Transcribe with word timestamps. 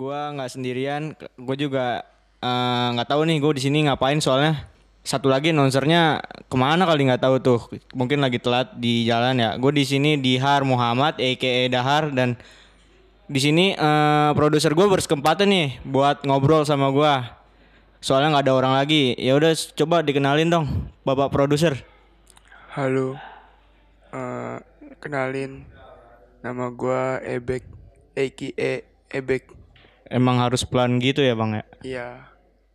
Gua 0.00 0.32
nggak 0.32 0.56
sendirian, 0.56 1.12
gue 1.36 1.56
juga 1.60 2.00
eh, 2.40 2.86
nggak 2.96 3.04
tahu 3.04 3.28
nih 3.28 3.36
gue 3.36 3.52
di 3.60 3.62
sini 3.68 3.84
ngapain 3.84 4.16
soalnya 4.16 4.64
satu 5.04 5.28
lagi 5.28 5.52
announcernya 5.52 6.24
ke 6.48 6.56
mana 6.56 6.88
kali 6.88 7.04
nggak 7.04 7.20
tahu 7.20 7.36
tuh, 7.36 7.60
mungkin 7.92 8.24
lagi 8.24 8.40
telat 8.40 8.72
di 8.80 9.04
jalan 9.04 9.36
ya. 9.36 9.60
Gue 9.60 9.76
di 9.76 9.84
sini 9.84 10.16
Dihar 10.16 10.64
Muhammad, 10.64 11.20
aka 11.20 11.68
Dahar 11.68 12.16
dan 12.16 12.40
di 13.28 13.40
sini 13.44 13.76
eh, 13.76 14.30
produser 14.32 14.72
gue 14.72 14.88
berkesempatan 14.88 15.52
nih 15.52 15.68
buat 15.84 16.24
ngobrol 16.24 16.64
sama 16.64 16.88
gua. 16.88 17.36
Soalnya 18.00 18.40
nggak 18.40 18.44
ada 18.48 18.56
orang 18.56 18.74
lagi. 18.80 19.12
Ya 19.20 19.36
udah 19.36 19.52
coba 19.76 20.00
dikenalin 20.00 20.48
dong, 20.48 20.64
bapak 21.04 21.28
produser. 21.28 21.76
Halo, 22.72 23.20
Eh, 24.10 24.58
kenalin 24.96 25.68
nama 26.40 26.72
gua 26.72 27.20
Ebek, 27.20 27.68
aka 28.16 28.80
Ebek. 29.12 29.59
Emang 30.10 30.42
harus 30.42 30.66
pelan 30.66 30.98
gitu 30.98 31.22
ya 31.22 31.38
bang 31.38 31.50
ya? 31.54 31.64
Iya, 31.86 32.08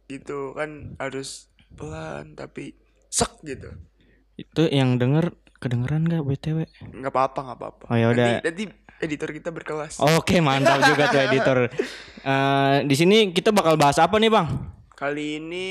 gitu 0.07 0.55
kan 0.55 0.95
harus 1.03 1.51
pelan 1.75 2.31
tapi 2.31 2.79
sek 3.11 3.43
gitu. 3.43 3.75
Itu 4.39 4.71
yang 4.71 4.95
denger 4.95 5.35
kedengeran 5.59 6.07
gak 6.07 6.23
btw? 6.23 6.63
Nggak 6.95 7.11
apa-apa, 7.11 7.39
nggak 7.43 7.57
apa-apa. 7.59 7.85
Oh, 7.91 7.97
ya 7.99 8.07
udah. 8.15 8.39
Nanti, 8.39 8.47
nanti 8.47 8.63
editor 9.03 9.29
kita 9.35 9.51
berkelas. 9.51 9.99
Oke 9.99 10.39
mantap 10.39 10.79
juga 10.87 11.11
tuh 11.11 11.21
editor. 11.21 11.57
Eh, 12.25 12.81
di 12.89 12.97
sini 12.97 13.29
kita 13.29 13.53
bakal 13.53 13.77
bahas 13.77 14.01
apa 14.01 14.17
nih 14.17 14.33
bang? 14.33 14.49
Kali 14.97 15.37
ini 15.37 15.69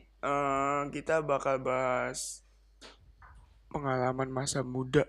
eh, 0.00 0.82
kita 0.88 1.20
bakal 1.20 1.60
bahas 1.60 2.40
pengalaman 3.68 4.32
masa 4.32 4.64
muda. 4.64 5.04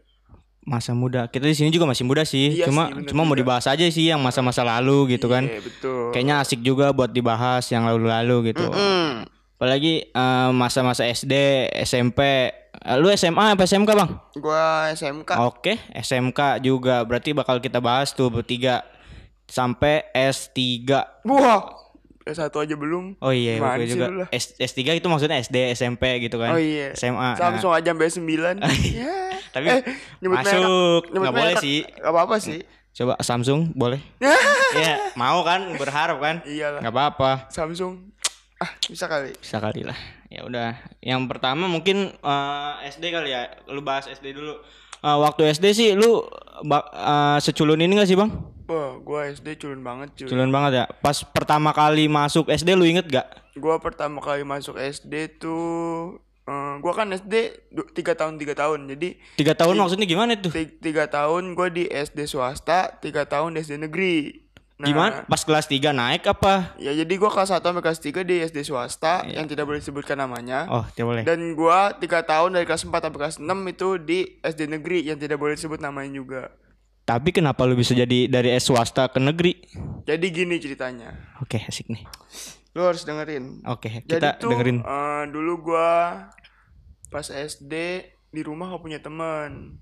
Masa 0.65 0.97
muda. 0.97 1.29
Kita 1.29 1.45
di 1.45 1.53
sini 1.53 1.69
juga 1.69 1.85
masih 1.85 2.09
muda 2.09 2.25
sih. 2.25 2.57
Iya 2.57 2.65
cuma 2.65 2.89
sih, 2.89 2.97
bener 2.97 3.09
cuma 3.13 3.21
mau 3.21 3.37
dibahas 3.37 3.69
aja 3.69 3.85
sih 3.85 4.09
yang 4.09 4.17
masa-masa 4.17 4.65
lalu 4.65 5.13
gitu 5.13 5.29
kan. 5.29 5.45
Iya, 5.45 5.61
betul. 5.61 6.09
Kayaknya 6.09 6.35
asik 6.41 6.65
juga 6.65 6.89
buat 6.89 7.13
dibahas 7.13 7.69
yang 7.69 7.85
lalu-lalu 7.85 8.49
gitu. 8.49 8.65
Hmm. 8.73 9.29
Apalagi 9.55 10.09
eh, 10.09 10.49
masa-masa 10.57 11.05
SD, 11.05 11.69
SMP. 11.85 12.49
Eh, 12.81 12.97
lu 12.97 13.13
SMA 13.13 13.53
apa 13.53 13.69
SMK 13.69 13.89
bang? 13.93 14.11
Gua 14.41 14.89
SMK. 14.89 15.31
Oke, 15.45 15.77
SMK 15.93 16.59
juga. 16.65 17.05
Berarti 17.05 17.37
bakal 17.37 17.61
kita 17.61 17.77
bahas 17.77 18.09
tuh 18.11 18.33
bertiga 18.33 18.81
sampai 19.45 20.09
S3. 20.11 20.57
Wah, 21.29 21.74
satu 22.33 22.57
aja 22.57 22.73
belum. 22.73 23.21
Oh 23.21 23.29
iya, 23.29 23.61
gue 23.61 23.85
juga. 23.85 24.09
lah? 24.09 24.27
S, 24.33 24.57
S3 24.57 24.97
itu 24.97 25.05
maksudnya 25.05 25.37
SD, 25.37 25.77
SMP 25.77 26.25
gitu 26.25 26.41
kan. 26.41 26.55
Oh 26.55 26.59
iya. 26.59 26.89
SMA. 26.97 27.13
nah. 27.13 27.37
Samsung 27.37 27.69
aja 27.69 27.93
sampai 27.93 28.09
9. 28.09 28.65
ya. 28.97 29.13
Tapi 29.53 29.67
Eh, 29.69 29.81
nyebut 30.19 30.41
masuk. 30.41 30.49
merek. 30.49 31.03
Nyebut 31.13 31.21
Nggak 31.21 31.35
boleh 31.37 31.55
sih. 31.61 31.79
Gak 31.85 32.09
apa-apa 32.09 32.35
sih. 32.41 32.59
Coba 32.95 33.13
Samsung 33.21 33.69
boleh? 33.75 33.99
Iya, 34.75 35.13
mau 35.15 35.39
kan? 35.45 35.71
Berharap 35.77 36.17
kan? 36.19 36.35
Iyalah. 36.43 36.81
Nggak 36.81 36.91
apa-apa. 36.91 37.31
Samsung. 37.47 38.11
Ah, 38.57 38.71
bisa 38.87 39.05
kali. 39.05 39.31
Bisa 39.37 39.61
kali 39.61 39.85
lah. 39.85 39.95
Ya 40.27 40.43
udah. 40.43 40.75
Yang 40.99 41.21
pertama 41.29 41.69
mungkin 41.69 42.09
eh, 42.11 42.73
SD 42.89 43.13
kali 43.13 43.31
ya. 43.31 43.53
Lu 43.69 43.79
bahas 43.79 44.09
SD 44.09 44.33
dulu. 44.33 44.57
Eh, 44.99 45.17
waktu 45.21 45.47
SD 45.47 45.65
sih 45.71 45.89
lu 45.93 46.25
eh, 46.65 47.37
seculun 47.39 47.79
ini 47.79 47.93
gak 47.95 48.09
sih 48.09 48.17
bang? 48.17 48.31
Wah, 48.65 48.97
gua 48.97 49.27
SD 49.27 49.55
culun 49.55 49.79
banget 49.79 50.09
cuy. 50.15 50.27
Culun 50.27 50.49
banget 50.49 50.71
ya. 50.75 50.85
Pas 50.97 51.21
pertama 51.21 51.69
kali 51.69 52.05
masuk 52.05 52.47
SD 52.47 52.73
lu 52.73 52.83
inget 52.83 53.05
gak? 53.05 53.27
Gua 53.55 53.77
pertama 53.77 54.17
kali 54.17 54.41
masuk 54.41 54.75
SD 54.75 55.37
tuh 55.37 56.17
eh, 56.43 56.73
gua 56.77 56.93
kan 56.93 57.07
SD 57.07 57.33
tiga 57.91 58.13
tahun 58.13 58.35
tiga 58.35 58.53
tahun. 58.53 58.85
Jadi 58.87 59.21
Tiga 59.35 59.53
tahun 59.53 59.75
maksudnya 59.75 60.05
gimana 60.05 60.33
tuh? 60.35 60.49
ti- 60.49 60.75
tiga 60.75 61.05
tahun 61.05 61.53
gua 61.53 61.69
di 61.69 61.85
SD 61.85 62.25
swasta, 62.25 62.97
tiga 62.97 63.23
tahun 63.23 63.53
di 63.53 63.61
SD 63.61 63.77
negeri. 63.79 64.41
Nah, 64.75 64.91
Gimana? 64.91 65.23
Pas 65.23 65.39
kelas 65.39 65.71
3 65.71 65.95
naik 65.95 66.27
apa? 66.27 66.75
Ya 66.75 66.91
jadi 66.91 67.13
gua 67.15 67.31
kelas 67.31 67.47
1 67.47 67.63
sampai 67.63 67.79
kelas 67.79 67.95
3 67.97 68.27
di 68.27 68.43
SD 68.43 68.59
swasta 68.61 69.23
Iya. 69.23 69.39
yang 69.39 69.47
tidak 69.47 69.63
boleh 69.63 69.79
disebutkan 69.79 70.19
namanya. 70.19 70.67
Oh, 70.67 70.83
tidak 70.91 71.05
boleh. 71.05 71.23
Dan 71.23 71.55
gua 71.55 71.95
tiga 71.95 72.19
tahun 72.19 72.51
dari 72.51 72.67
kelas 72.67 72.83
4 72.83 72.99
sampai 72.99 73.19
kelas 73.21 73.37
6 73.39 73.47
itu 73.65 73.95
di 73.97 74.19
SD 74.43 74.67
negeri 74.67 74.99
yang 75.01 75.15
tidak 75.15 75.39
boleh 75.39 75.55
disebut 75.55 75.79
namanya 75.79 76.11
juga. 76.11 76.41
Tapi 77.05 77.29
kenapa 77.29 77.69
lu 77.69 77.77
bisa 77.77 77.93
jadi 77.93 78.25
dari 78.25 78.49
S 78.49 78.65
swasta 78.65 79.05
ke 79.07 79.21
negeri? 79.21 79.61
Jadi 80.03 80.25
gini 80.27 80.57
ceritanya. 80.57 81.13
Oke, 81.37 81.61
asik 81.61 81.85
nih. 81.85 82.01
Lu 82.73 82.81
harus 82.81 83.05
dengerin. 83.05 83.61
Oke, 83.63 84.01
Jadi 84.01 84.09
kita 84.09 84.41
tuh 84.41 84.49
dengerin. 84.51 84.81
eh, 84.81 85.23
dulu 85.29 85.69
gua 85.69 86.27
pas 87.07 87.29
SD 87.29 87.73
di 88.33 88.41
rumah 88.41 88.73
gak 88.73 88.81
punya 88.81 88.97
teman. 88.97 89.77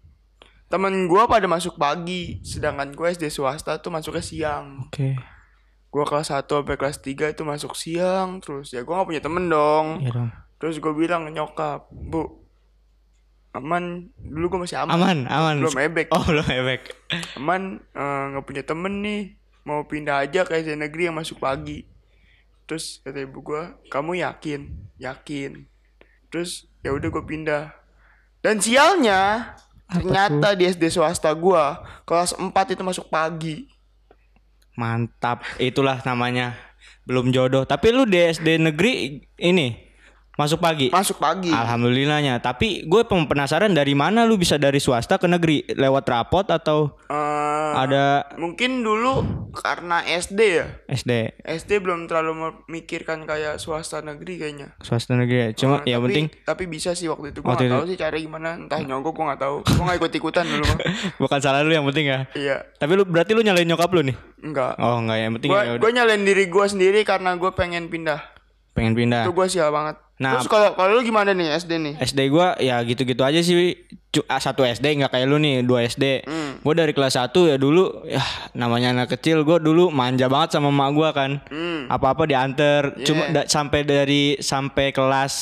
Temen 0.67 1.07
gua 1.07 1.23
pada 1.25 1.47
masuk 1.47 1.79
pagi, 1.79 2.43
sedangkan 2.43 2.91
gua 2.91 3.09
SD 3.09 3.31
swasta 3.31 3.79
tuh 3.79 3.89
masuknya 3.89 4.21
siang. 4.21 4.83
Oke. 4.83 5.15
Gua 5.87 6.03
kelas 6.03 6.27
1 6.27 6.59
sampai 6.59 6.75
kelas 6.75 6.99
3 6.99 7.31
itu 7.31 7.41
masuk 7.41 7.71
siang 7.73 8.43
terus. 8.43 8.69
Ya 8.69 8.83
gua 8.83 8.99
gak 8.99 9.09
punya 9.09 9.23
temen 9.23 9.47
dong. 9.47 10.03
Iya 10.03 10.11
dong. 10.11 10.29
Terus 10.59 10.79
gue 10.79 10.95
bilang 10.95 11.27
nyokap, 11.27 11.91
"Bu, 11.91 12.42
aman 13.53 14.09
dulu 14.17 14.57
gue 14.57 14.59
masih 14.65 14.81
aman. 14.81 14.97
Aman, 14.97 15.17
aman. 15.29 15.55
Belum 15.61 15.77
ebek. 15.77 16.07
Oh, 16.09 16.25
belum 16.25 16.47
ebek. 16.49 16.81
Aman 17.39 17.85
eh, 17.93 18.23
nggak 18.33 18.45
punya 18.49 18.63
temen 18.65 19.05
nih. 19.05 19.37
Mau 19.63 19.85
pindah 19.85 20.25
aja 20.25 20.43
ke 20.43 20.59
SD 20.59 20.75
negeri 20.75 21.07
yang 21.07 21.15
masuk 21.15 21.39
pagi. 21.39 21.85
Terus 22.65 22.99
kata 23.05 23.23
ibu 23.23 23.39
gue, 23.45 23.63
"Kamu 23.87 24.17
yakin?" 24.17 24.73
"Yakin." 24.97 25.69
Terus 26.33 26.67
ya 26.81 26.91
udah 26.91 27.07
gue 27.13 27.23
pindah. 27.23 27.71
Dan 28.43 28.59
sialnya 28.59 29.53
ternyata 29.87 30.57
di 30.57 30.67
SD 30.67 30.89
swasta 30.89 31.31
gua 31.31 31.79
kelas 32.03 32.35
4 32.35 32.51
itu 32.73 32.83
masuk 32.83 33.07
pagi. 33.07 33.69
Mantap. 34.75 35.45
Itulah 35.61 36.01
namanya. 36.03 36.57
Belum 37.05 37.29
jodoh. 37.29 37.63
Tapi 37.63 37.93
lu 37.93 38.03
di 38.03 38.19
SD 38.19 38.59
negeri 38.59 39.21
ini 39.39 39.82
masuk 40.33 40.59
pagi. 40.59 40.89
Masuk 40.89 41.17
pagi. 41.17 41.49
Alhamdulillahnya. 41.49 42.39
Tapi 42.39 42.83
gue 42.83 43.01
penasaran 43.05 43.69
dari 43.69 43.93
mana 43.93 44.25
lu 44.25 44.35
bisa 44.35 44.57
dari 44.57 44.77
swasta 44.77 45.17
ke 45.17 45.25
negeri? 45.25 45.65
Lewat 45.69 46.05
rapot 46.05 46.45
atau 46.45 46.97
Eh, 47.05 47.71
ada 47.75 48.25
mungkin 48.35 48.81
dulu 48.81 49.21
karena 49.51 50.01
SD 50.01 50.39
ya. 50.41 50.65
SD 50.89 51.41
SD 51.41 51.77
belum 51.79 52.05
terlalu 52.05 52.33
memikirkan 52.65 53.21
kayak 53.23 53.57
swasta 53.57 54.01
negeri 54.01 54.37
kayaknya. 54.37 54.73
swasta 54.79 55.13
negeri 55.13 55.37
ya? 55.39 55.49
Cuma 55.53 55.73
Nah, 55.73 55.85
yang 55.87 55.99
tapi, 55.99 56.07
penting 56.07 56.25
tapi 56.43 56.63
bisa 56.65 56.93
sih 56.93 57.05
waktu 57.05 57.29
itu 57.29 57.41
Waktu 57.41 57.65
nggak 57.65 57.73
tahu 57.75 57.85
sih 57.85 57.97
cara 57.97 58.15
gimana 58.15 58.49
entah 58.55 58.77
nyogok 58.77 59.13
gua 59.13 59.25
nggak 59.33 59.41
tahu 59.41 59.55
gua 59.63 59.83
nggak 59.85 59.97
ikut 59.99 60.11
ikutan 60.15 60.45
dulu 60.45 60.63
mah 60.63 60.77
bukan 61.21 61.39
salah 61.39 61.61
lu 61.61 61.69
yang 61.69 61.85
penting 61.85 62.05
ya. 62.07 62.19
iya 62.33 62.57
Tapi 62.77 62.93
lu 62.93 63.03
berarti 63.03 63.33
lu 63.33 63.41
nyalain 63.41 63.65
nyokap 63.65 63.89
lu 63.89 64.01
nih? 64.01 64.17
enggak 64.43 64.73
Oh 64.77 64.97
enggak 64.99 65.17
yang 65.17 65.31
penting 65.33 65.49
gua 65.49 65.61
ya 65.65 65.91
nyalain 65.91 66.21
diri 66.21 66.43
gua 66.45 66.65
sendiri 66.65 67.01
karena 67.01 67.33
gua 67.33 67.53
pengen 67.53 67.87
pindah 67.87 68.21
pengen 68.73 68.93
pindah. 68.93 69.25
itu 69.25 69.31
gua 69.31 69.45
sial 69.45 69.69
banget 69.69 69.97
Nah. 70.23 70.39
terus 70.39 70.47
kalau 70.47 70.71
kalau 70.71 70.95
lu 70.95 71.03
gimana 71.03 71.35
nih 71.35 71.51
SD 71.53 71.71
nih 71.75 71.93
SD 71.99 72.31
gua 72.31 72.55
ya 72.55 72.79
gitu-gitu 72.79 73.19
aja 73.21 73.43
sih. 73.43 73.75
Ah, 74.29 74.37
satu 74.37 74.61
SD 74.61 74.93
nggak 74.95 75.09
kayak 75.09 75.25
lu 75.25 75.35
nih, 75.35 75.65
dua 75.65 75.83
SD. 75.83 76.23
Hmm. 76.23 76.61
Gua 76.61 76.77
dari 76.77 76.93
kelas 76.93 77.17
1 77.17 77.33
ya 77.43 77.57
dulu 77.57 78.05
ya 78.05 78.21
namanya 78.53 78.93
anak 78.93 79.11
kecil 79.11 79.41
gua 79.41 79.57
dulu 79.57 79.89
manja 79.89 80.29
banget 80.29 80.55
sama 80.55 80.69
emak 80.69 80.89
gua 80.93 81.09
kan. 81.11 81.41
hmm 81.49 81.89
Apa-apa 81.89 82.23
diantar. 82.23 82.93
Cuma 83.01 83.27
Yeah. 83.27 83.33
da- 83.35 83.49
sampai 83.49 83.81
dari 83.81 84.37
sampai 84.37 84.93
kelas 84.93 85.33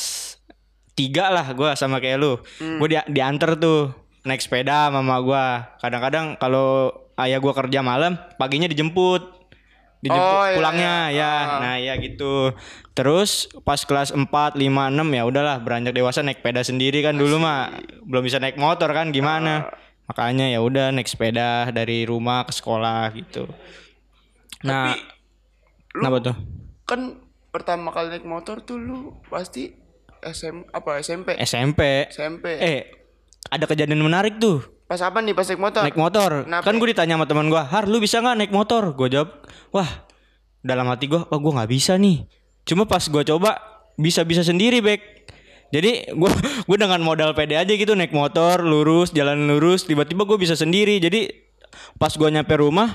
3 0.92 1.28
lah 1.28 1.46
gua 1.52 1.72
sama 1.72 2.00
kayak 2.00 2.16
lu. 2.16 2.40
Hmm. 2.58 2.80
Gua 2.80 2.88
dia 2.88 3.02
diantar 3.06 3.54
tuh 3.54 3.92
naik 4.24 4.40
sepeda 4.40 4.88
sama 4.88 5.00
emak 5.00 5.20
gua. 5.20 5.44
Kadang-kadang 5.78 6.26
kalau 6.36 6.90
ayah 7.16 7.38
gua 7.38 7.52
kerja 7.52 7.84
malam, 7.84 8.16
paginya 8.34 8.66
dijemput. 8.66 9.41
Dijemput 10.02 10.34
Oh, 10.34 10.44
iya, 10.50 10.56
pulangnya 10.58 10.94
iya. 11.14 11.22
ya. 11.22 11.32
Ah. 11.38 11.58
Nah, 11.62 11.74
ya 11.78 11.94
gitu. 12.02 12.50
Terus 12.92 13.46
pas 13.62 13.78
kelas 13.78 14.10
4, 14.10 14.26
5, 14.26 14.58
6 14.58 14.98
ya 15.14 15.22
udahlah 15.22 15.62
beranjak 15.62 15.94
dewasa 15.94 16.26
naik 16.26 16.42
sepeda 16.42 16.66
sendiri 16.66 17.06
kan 17.06 17.14
dulu 17.14 17.38
mah 17.38 17.70
belum 18.02 18.26
bisa 18.26 18.42
naik 18.42 18.58
motor 18.58 18.90
kan 18.90 19.14
gimana. 19.14 19.70
Ah. 19.70 19.78
Makanya 20.10 20.50
ya 20.50 20.58
udah 20.58 20.90
naik 20.90 21.06
sepeda 21.06 21.70
dari 21.70 22.02
rumah 22.02 22.42
ke 22.42 22.52
sekolah 22.52 23.14
gitu. 23.14 23.46
Nah, 24.66 24.98
lu 25.94 26.02
kenapa 26.02 26.18
tuh? 26.18 26.36
kan 26.82 27.00
pertama 27.54 27.94
kali 27.94 28.10
naik 28.10 28.26
motor 28.26 28.60
tuh 28.66 28.76
lu 28.76 29.22
pasti 29.30 29.70
SM 30.22 30.74
apa 30.74 30.98
SMP 30.98 31.38
SMP. 31.38 32.10
SMP 32.10 32.46
Eh, 32.58 32.80
ada 33.50 33.64
kejadian 33.70 34.02
menarik 34.02 34.38
tuh. 34.42 34.62
Pas 34.92 35.00
apa 35.08 35.24
nih 35.24 35.32
pas 35.32 35.48
naik 35.48 35.56
motor 35.56 35.80
Naik 35.88 35.96
motor. 35.96 36.30
Kenapa? 36.44 36.64
Kan 36.68 36.74
gue 36.76 36.88
ditanya 36.92 37.16
sama 37.16 37.24
teman 37.24 37.48
gue, 37.48 37.62
"Har, 37.64 37.88
lu 37.88 37.96
bisa 37.96 38.20
nggak 38.20 38.36
naik 38.44 38.52
motor?" 38.52 38.92
Gue 38.92 39.08
jawab, 39.08 39.40
"Wah, 39.72 39.88
dalam 40.60 40.84
hati 40.92 41.08
gue, 41.08 41.16
wah 41.16 41.38
gue 41.40 41.52
nggak 41.56 41.70
bisa 41.72 41.96
nih." 41.96 42.28
Cuma 42.68 42.84
pas 42.84 43.00
gue 43.00 43.22
coba 43.24 43.56
bisa-bisa 43.96 44.44
sendiri, 44.44 44.84
Bek. 44.84 45.00
Jadi 45.72 46.04
gue 46.20 46.30
gue 46.68 46.76
dengan 46.76 47.00
modal 47.00 47.32
pede 47.32 47.56
aja 47.56 47.72
gitu 47.72 47.96
naik 47.96 48.12
motor 48.12 48.60
lurus 48.60 49.16
jalan 49.16 49.48
lurus 49.48 49.88
tiba-tiba 49.88 50.28
gue 50.28 50.36
bisa 50.36 50.52
sendiri 50.52 51.00
jadi 51.00 51.32
pas 51.96 52.12
gue 52.12 52.28
nyampe 52.28 52.52
rumah 52.60 52.92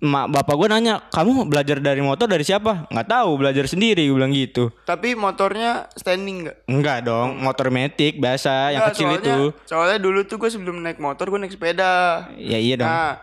mak 0.00 0.32
bapak 0.32 0.56
gue 0.56 0.66
nanya 0.66 1.04
kamu 1.06 1.44
belajar 1.44 1.76
dari 1.76 2.00
motor 2.00 2.24
dari 2.24 2.40
siapa? 2.40 2.88
Nggak 2.88 3.08
tahu 3.10 3.30
belajar 3.36 3.64
sendiri 3.64 4.00
gue 4.02 4.16
bilang 4.16 4.32
gitu. 4.32 4.72
Tapi 4.82 5.12
motornya 5.12 5.92
standing 5.92 6.42
nggak? 6.42 6.56
Enggak 6.66 6.98
dong 7.04 7.36
motor 7.36 7.68
metik 7.68 8.16
biasa 8.16 8.70
yang 8.70 8.80
Nggak, 8.82 8.90
kecil 8.90 9.06
soalnya, 9.06 9.20
itu. 9.20 9.38
soalnya 9.64 9.98
dulu 9.98 10.20
tuh 10.24 10.36
gue 10.36 10.48
sebelum 10.48 10.80
naik 10.80 10.96
motor 10.96 11.28
gue 11.28 11.36
naik 11.38 11.52
sepeda. 11.52 12.26
Ya 12.34 12.56
iya 12.56 12.74
dong. 12.74 12.88
Nah, 12.88 13.20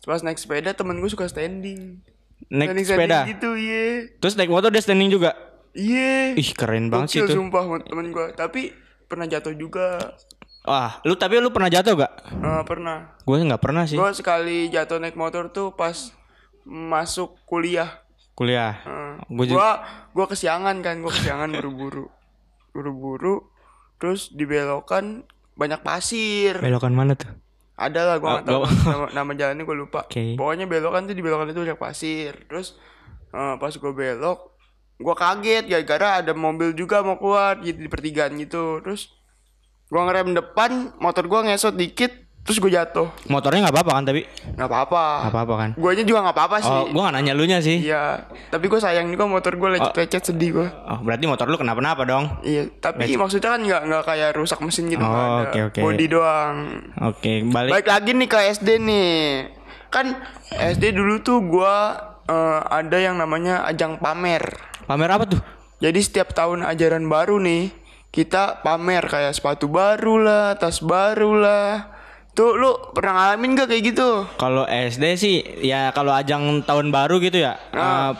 pas 0.00 0.22
naik 0.22 0.38
sepeda 0.38 0.70
temen 0.70 0.96
gue 0.96 1.10
suka 1.10 1.26
standing. 1.26 1.98
Naik 2.46 2.72
Standing- 2.72 2.86
sepeda. 2.86 3.10
standing 3.20 3.30
gitu 3.32 3.50
iya. 3.54 3.82
Terus 4.16 4.34
naik 4.34 4.50
motor 4.50 4.70
dia 4.70 4.80
standing 4.80 5.10
juga. 5.10 5.34
iya. 5.70 6.30
Ih 6.32 6.50
keren 6.52 6.88
banget 6.88 7.08
sih 7.10 7.20
itu. 7.20 7.30
sumpah 7.32 7.62
temen 7.80 8.06
gue 8.08 8.26
tapi 8.32 8.70
pernah 9.04 9.26
jatuh 9.26 9.50
juga. 9.52 10.14
Wah, 10.60 11.00
lu 11.02 11.16
tapi 11.16 11.40
lu 11.40 11.48
pernah 11.48 11.66
jatuh 11.66 11.96
gak? 11.96 12.12
Eh, 12.30 12.62
pernah. 12.62 13.16
Gue 13.20 13.40
nggak 13.40 13.58
pernah 13.58 13.82
sih. 13.82 13.96
gue 13.96 14.10
sekali 14.12 14.68
jatuh 14.68 14.98
naik 14.98 15.16
motor 15.16 15.48
tuh 15.48 15.72
pas 15.72 16.12
masuk 16.70 17.34
kuliah 17.44 17.90
Kuliah. 18.32 18.80
Gua 19.28 19.36
gua 19.36 19.44
juga. 19.44 19.70
gua 20.14 20.26
kesiangan 20.26 20.80
kan 20.80 21.02
gua 21.02 21.12
kesiangan 21.12 21.50
buru-buru 21.52 22.08
buru-buru 22.70 23.36
terus 23.98 24.30
dibelokan 24.30 25.26
banyak 25.52 25.82
pasir 25.82 26.56
Belokan 26.56 26.94
mana 26.94 27.12
tuh? 27.12 27.28
ada 27.74 28.00
lah 28.06 28.16
gua 28.16 28.28
Oh, 28.28 28.34
nggak 28.38 28.46
tahu 28.46 28.62
nama, 28.86 29.06
nama 29.12 29.30
jalannya 29.34 29.64
gua 29.64 29.76
lupa 29.76 30.00
Oke. 30.04 30.36
pokoknya 30.36 30.64
belokan 30.64 31.04
tuh 31.04 31.12
di 31.12 31.20
belokan 31.20 31.48
itu 31.48 31.60
banyak 31.60 31.76
pasir 31.76 32.32
terus 32.44 32.76
eh, 33.28 33.54
pas 33.56 33.72
gua 33.72 33.92
belok 33.92 34.38
gua 34.96 35.14
kaget 35.16 35.64
gara-gara 35.64 36.20
ada 36.20 36.32
mobil 36.32 36.72
juga 36.72 37.00
mau 37.00 37.16
keluar 37.16 37.60
gitu 37.60 37.76
di 37.76 37.88
pertigaan 37.88 38.36
gitu 38.36 38.80
terus 38.80 39.12
gua 39.88 40.08
ngerem 40.08 40.32
depan 40.32 40.92
motor 40.96 41.24
gua 41.24 41.44
ngesot 41.44 41.72
dikit 41.72 42.19
terus 42.40 42.56
gua 42.56 42.72
jatuh 42.72 43.06
Motornya 43.26 43.62
nggak 43.62 43.74
apa-apa 43.74 43.92
kan 43.92 44.04
tapi? 44.04 44.22
nggak 44.50 44.64
apa-apa 44.66 45.04
Nggak 45.22 45.32
apa-apa 45.32 45.54
kan? 45.56 45.70
guanya 45.76 46.02
juga 46.02 46.18
nggak 46.24 46.36
apa-apa 46.36 46.56
sih 46.58 46.72
Oh, 46.72 46.84
gue 46.86 47.00
gak 47.00 47.12
nanya 47.12 47.32
lu 47.32 47.44
nya 47.44 47.58
sih. 47.58 47.76
Iya, 47.80 48.02
tapi 48.48 48.66
gue 48.66 48.76
sayang 48.76 49.06
juga 49.06 49.24
motor 49.24 49.54
gue 49.54 49.68
lecet-lecet 49.70 50.22
sedih 50.26 50.50
gue. 50.52 50.68
Oh, 50.82 50.98
berarti 51.00 51.24
motor 51.24 51.46
lu 51.46 51.54
kenapa-napa 51.54 52.02
dong? 52.02 52.40
Iya, 52.40 52.70
tapi 52.74 53.12
maksudnya 53.12 53.50
kan 53.50 53.60
nggak 53.60 53.82
nggak 53.84 54.02
kayak 54.04 54.30
rusak 54.34 54.58
mesin 54.60 54.86
gitu 54.86 54.98
Oh, 54.98 55.06
nggak 55.06 55.20
ada. 55.20 55.42
oke, 55.44 55.58
oke. 55.68 55.80
Body 55.80 56.06
doang. 56.06 56.56
Oke, 57.06 57.32
balik. 57.44 57.70
Baik 57.72 57.86
lagi 57.88 58.10
nih 58.12 58.28
ke 58.28 58.38
SD 58.52 58.68
nih. 58.80 59.18
Kan 59.88 60.06
SD 60.50 60.92
dulu 60.92 61.20
tuh 61.20 61.38
gue 61.42 61.76
eh, 62.26 62.60
ada 62.62 62.96
yang 62.96 63.14
namanya 63.14 63.62
ajang 63.64 63.96
pamer. 63.96 64.42
Pamer 64.84 65.10
apa 65.10 65.24
tuh? 65.26 65.40
Jadi 65.78 65.98
setiap 65.98 66.30
tahun 66.30 66.62
ajaran 66.62 67.04
baru 67.04 67.36
nih 67.36 67.72
kita 68.08 68.60
pamer 68.60 69.04
kayak 69.04 69.32
sepatu 69.32 69.66
baru 69.66 70.18
lah, 70.18 70.46
tas 70.54 70.80
baru 70.80 71.36
lah. 71.36 71.72
Tuh 72.30 72.54
lu 72.54 72.70
pernah 72.90 73.12
ngalamin 73.34 73.50
gak 73.54 73.68
kayak 73.68 73.82
gitu? 73.86 74.08
Kalau 74.34 74.64
SD 74.64 75.04
sih 75.14 75.34
ya 75.60 75.90
kalau 75.90 76.10
ajang 76.10 76.62
tahun 76.62 76.88
baru 76.88 77.18
gitu 77.18 77.36
ya. 77.36 77.58
eh, 77.70 78.10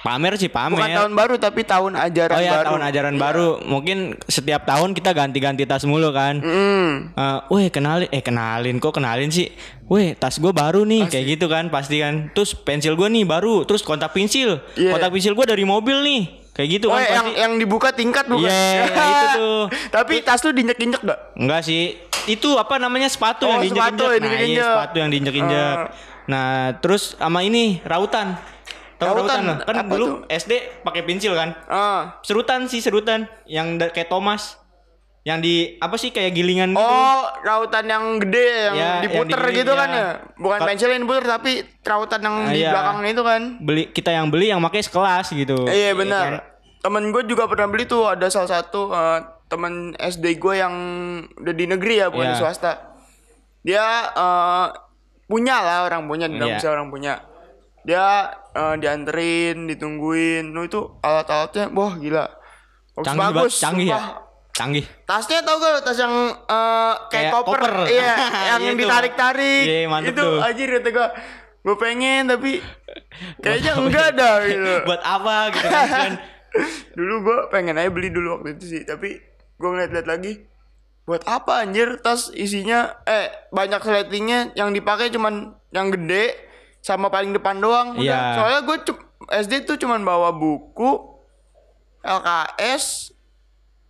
pamer 0.00 0.34
sih 0.34 0.48
pamer. 0.48 0.74
Bukan 0.74 0.90
tahun 0.90 1.12
baru 1.12 1.34
tapi 1.36 1.60
tahun 1.62 1.92
ajaran 1.94 2.34
Oh 2.34 2.40
ya 2.40 2.52
baru. 2.56 2.66
tahun 2.66 2.82
ajaran 2.84 3.14
baru. 3.16 3.48
Mungkin 3.62 3.98
setiap 4.26 4.64
tahun 4.64 4.90
kita 4.90 5.12
ganti-ganti 5.12 5.64
tas 5.64 5.84
mulu 5.84 6.10
kan. 6.10 6.40
Hmm. 6.40 7.14
Eh, 7.14 7.38
weh 7.48 7.68
kenalin, 7.68 8.08
eh 8.08 8.20
kenalin 8.20 8.76
kok 8.76 8.90
kenalin 8.92 9.30
sih. 9.30 9.48
Weh 9.86 10.14
tas 10.14 10.36
gue 10.36 10.50
baru 10.50 10.82
nih 10.82 11.06
kayak 11.06 11.26
gitu 11.30 11.46
kan 11.46 11.68
pasti 11.68 11.98
kan. 11.98 12.28
Terus 12.32 12.52
pensil 12.54 12.94
gue 12.94 13.06
nih 13.06 13.22
baru. 13.22 13.62
Terus 13.62 13.80
kontak 13.80 14.10
pensil. 14.10 14.58
Iya. 14.74 14.90
Kontak 14.90 15.10
pensil 15.10 15.32
gue 15.32 15.46
dari 15.46 15.62
mobil 15.62 15.94
nih. 16.00 16.22
Kayak 16.50 16.68
gitu 16.76 16.86
Oh 16.88 16.98
kan 16.98 17.06
yang 17.06 17.26
pasti. 17.26 17.40
yang 17.40 17.52
dibuka 17.56 17.88
tingkat 17.90 18.26
bukan? 18.26 18.50
Iya, 18.50 18.90
itu 18.90 19.26
tuh. 19.38 19.62
Tapi 19.94 20.18
tas 20.20 20.42
lu 20.42 20.50
diinjek-injek 20.50 21.00
gak? 21.00 21.18
Enggak 21.38 21.62
sih. 21.62 21.94
Itu 22.26 22.56
apa 22.56 22.76
namanya 22.76 23.06
sepatu 23.06 23.44
Oh, 23.44 23.52
yang 23.52 23.62
diinjek-injek. 23.62 23.96
sepatu 23.96 24.12
yang 24.12 24.22
Nah, 24.22 24.40
iya, 24.42 24.66
sepatu 24.66 24.96
yang 24.96 25.10
diinjek-injek. 25.10 25.76
Ah. 25.76 25.86
Nah, 26.26 26.48
terus 26.78 27.02
sama 27.14 27.40
ini 27.40 27.80
rautan. 27.82 28.36
Tahu 28.96 29.16
Rautan, 29.16 29.40
rautan? 29.56 29.64
Kan 29.66 29.86
dulu 29.88 30.04
tuh? 30.04 30.16
SD 30.28 30.52
pakai 30.82 31.02
pensil 31.02 31.32
kan. 31.32 31.56
Ah. 31.64 32.20
Serutan 32.20 32.68
sih 32.68 32.78
serutan 32.78 33.24
yang 33.44 33.80
kayak 33.80 34.06
Thomas. 34.06 34.60
Yang 35.20 35.38
di 35.42 35.54
apa 35.76 35.96
sih 35.96 36.08
kayak 36.10 36.32
gilingan 36.32 36.72
gitu. 36.72 36.80
Oh, 36.80 37.20
rautan 37.40 37.84
yang 37.84 38.16
gede 38.18 38.40
yang 38.62 38.74
Ya, 38.74 38.80
yang 38.80 39.00
diputer 39.04 39.36
digiling, 39.38 39.56
gitu 39.58 39.72
kan 39.74 39.88
ya. 39.88 39.96
ya. 39.96 40.08
Bukan 40.34 40.58
pensil 40.62 40.88
yang 40.88 41.02
diputer 41.04 41.24
tapi 41.26 41.52
rautan 41.82 42.20
yang 42.20 42.36
Ah, 42.38 42.48
di 42.48 42.58
iya. 42.58 42.70
belakang 42.72 42.96
itu 43.06 43.22
kan. 43.22 43.40
Beli 43.58 43.82
kita 43.90 44.10
yang 44.10 44.26
beli 44.28 44.48
yang 44.48 44.60
pakai 44.60 44.80
sekelas 44.80 45.26
gitu. 45.30 45.64
Iya 45.66 45.92
kan? 45.92 45.98
benar. 45.98 46.30
Temen 46.80 47.04
gue 47.10 47.22
juga 47.26 47.44
pernah 47.44 47.68
beli 47.68 47.84
tuh 47.84 48.04
ada 48.06 48.28
salah 48.28 48.48
satu 48.50 48.88
eh, 48.90 49.18
temen 49.50 49.72
SD 49.92 50.38
gue 50.38 50.54
yang 50.56 50.74
udah 51.34 51.52
di 51.52 51.66
negeri 51.66 51.94
ya 51.98 52.06
bukan 52.06 52.22
Iya. 52.24 52.32
di 52.32 52.38
swasta. 52.38 52.72
Dia 53.60 53.84
eh, 54.08 54.66
punya 55.26 55.56
lah 55.58 55.78
orang 55.84 56.06
punya, 56.06 56.24
Iya. 56.24 56.32
tidak 56.32 56.48
bisa 56.56 56.68
orang 56.70 56.88
punya. 56.88 57.12
Dia 57.82 58.06
eh, 58.50 58.74
dianterin, 58.78 59.66
ditungguin. 59.66 60.48
Lu 60.48 60.62
itu 60.62 60.80
alat-alatnya, 61.00 61.68
wah 61.70 61.92
gila. 61.94 62.24
Bagus 62.92 63.04
Canggih 63.04 63.26
bagus. 63.28 63.54
canggih 63.58 63.86
ya. 63.86 63.98
sumpah. 63.98 64.06
Canggih. 64.50 64.84
Tasnya 65.02 65.40
tau 65.40 65.56
gak 65.56 65.82
tas 65.82 65.96
yang 65.96 66.14
eh, 66.30 66.94
kayak, 67.08 67.10
Kayak 67.10 67.32
koper, 67.32 67.60
koper. 67.60 67.74
iya, 67.88 68.12
yang, 68.54 68.60
Iya, 68.62 68.72
ditarik-tarik. 68.76 69.64
Iya, 69.64 69.78
mantep 69.86 70.10
itu 70.10 70.22
tuh. 70.22 70.36
anjir 70.38 70.68
gue, 70.70 71.08
gue 71.60 71.76
pengen 71.76 72.22
tapi 72.26 72.50
kayaknya 73.42 73.72
enggak 73.74 74.08
dah 74.14 74.34
gitu. 74.42 74.72
Buat 74.88 75.02
apa 75.02 75.34
gitu 75.50 75.66
kan? 75.68 76.12
dulu 76.92 77.14
gue 77.22 77.38
pengen 77.48 77.78
aja 77.78 77.86
beli 77.88 78.10
dulu 78.10 78.36
waktu 78.36 78.58
itu 78.58 78.64
sih, 78.68 78.82
tapi 78.82 79.14
gue 79.60 79.68
ngeliat-liat 79.68 80.08
lagi, 80.08 80.32
buat 81.04 81.20
apa 81.28 81.68
anjir 81.68 82.00
tas 82.00 82.32
isinya, 82.32 82.96
eh 83.04 83.28
banyak 83.52 83.84
sletingnya 83.84 84.56
yang 84.56 84.72
dipakai 84.72 85.12
cuman 85.12 85.52
yang 85.68 85.92
gede 85.92 86.32
sama 86.80 87.12
paling 87.12 87.36
depan 87.36 87.60
doang. 87.60 88.00
udah. 88.00 88.00
Iya. 88.00 88.20
Soalnya 88.40 88.60
gue 88.64 88.76
SD 89.30 89.68
tuh 89.68 89.76
cuman 89.76 90.00
bawa 90.00 90.32
buku, 90.32 91.20
LKS, 92.00 93.12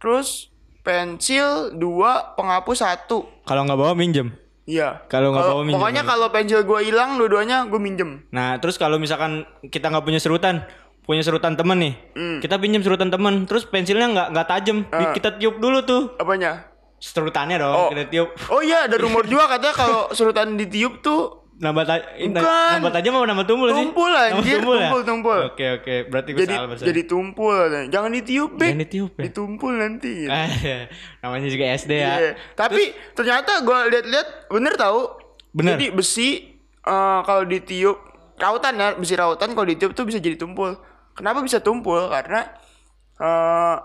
terus 0.02 0.50
pensil 0.82 1.76
dua, 1.78 2.34
penghapus 2.34 2.82
satu. 2.82 3.30
Kalau 3.46 3.62
nggak 3.62 3.78
bawa 3.78 3.94
minjem. 3.94 4.34
Iya. 4.66 5.06
Kalau 5.06 5.30
nggak 5.30 5.46
bawa 5.46 5.62
minjem. 5.62 5.78
Pokoknya 5.78 6.02
kalau 6.02 6.26
pensil 6.34 6.66
gue 6.66 6.80
hilang, 6.82 7.14
dua-duanya 7.14 7.70
gue 7.70 7.80
minjem. 7.80 8.26
Nah, 8.34 8.58
terus 8.58 8.74
kalau 8.74 8.98
misalkan 8.98 9.46
kita 9.70 9.86
nggak 9.86 10.02
punya 10.02 10.18
serutan, 10.18 10.66
punya 11.10 11.20
serutan 11.20 11.52
temen 11.52 11.74
nih, 11.76 11.94
Hmm. 12.14 12.38
kita 12.38 12.54
pinjam 12.56 12.78
serutan 12.80 13.10
temen, 13.10 13.42
terus 13.42 13.66
pensilnya 13.66 14.06
nggak 14.08 14.28
nggak 14.30 14.46
tajam, 14.46 14.78
Ah. 14.88 15.10
kita 15.10 15.34
tiup 15.34 15.58
dulu 15.58 15.82
tuh 15.82 16.14
Apanya? 16.14 16.70
serutannya 16.96 17.58
dong, 17.58 17.74
Oh. 17.74 17.88
kita 17.88 18.06
tiup. 18.06 18.30
Oh 18.46 18.60
iya, 18.60 18.86
ada 18.86 18.94
rumor 18.94 19.24
juga 19.24 19.48
katanya 19.48 19.74
kalau 19.74 20.00
surutan 20.14 20.54
ditiup 20.54 21.00
tuh 21.00 21.42
Nambah 21.60 21.84
ta- 21.84 22.16
Bukan. 22.16 22.40
nambah 22.80 22.88
tajam 22.90 23.12
apa 23.12 23.26
nambah 23.26 23.44
tumpul 23.44 23.68
sih? 23.68 23.84
Tumpul, 23.84 24.08
anjir. 24.08 24.56
tumpul 24.56 24.76
ya? 24.76 24.88
Tumpul, 24.88 25.00
tumpul. 25.04 25.38
Oke 25.44 25.66
oke, 25.74 25.94
berarti 26.08 26.30
gue 26.32 26.40
jadi 26.40 26.54
salah 26.56 26.68
bahasa. 26.72 26.84
jadi 26.88 27.02
tumpul 27.04 27.52
katanya. 27.52 27.86
Jangan 27.90 28.10
ditiup, 28.10 28.50
Bek. 28.54 28.64
Jangan 28.64 28.80
ditiup, 28.80 29.10
ya? 29.12 29.20
Ditumpul 29.20 29.72
nanti. 29.76 30.12
gitu. 30.24 30.32
Namanya 31.20 31.48
juga 31.52 31.64
SD 31.68 31.92
ya. 31.92 32.12
Iya. 32.16 32.32
Tapi 32.54 32.82
ternyata 33.12 33.60
gue 33.60 33.78
lihat-lihat 33.92 34.26
bener 34.48 34.72
tahu. 34.74 35.00
Bener. 35.52 35.76
Jadi 35.76 35.86
besi 35.92 36.28
eh, 36.80 37.20
kalau 37.20 37.44
ditiup 37.44 37.96
rautan 38.40 38.74
ya, 38.74 38.88
besi 38.94 39.12
rautan 39.12 39.52
kalau 39.52 39.68
ditiup 39.68 39.92
tuh 39.92 40.08
bisa 40.08 40.16
jadi 40.16 40.40
tumpul. 40.40 40.80
Kenapa 41.12 41.40
bisa 41.40 41.58
tumpul? 41.58 42.06
Karena 42.06 42.46
eh 43.16 43.76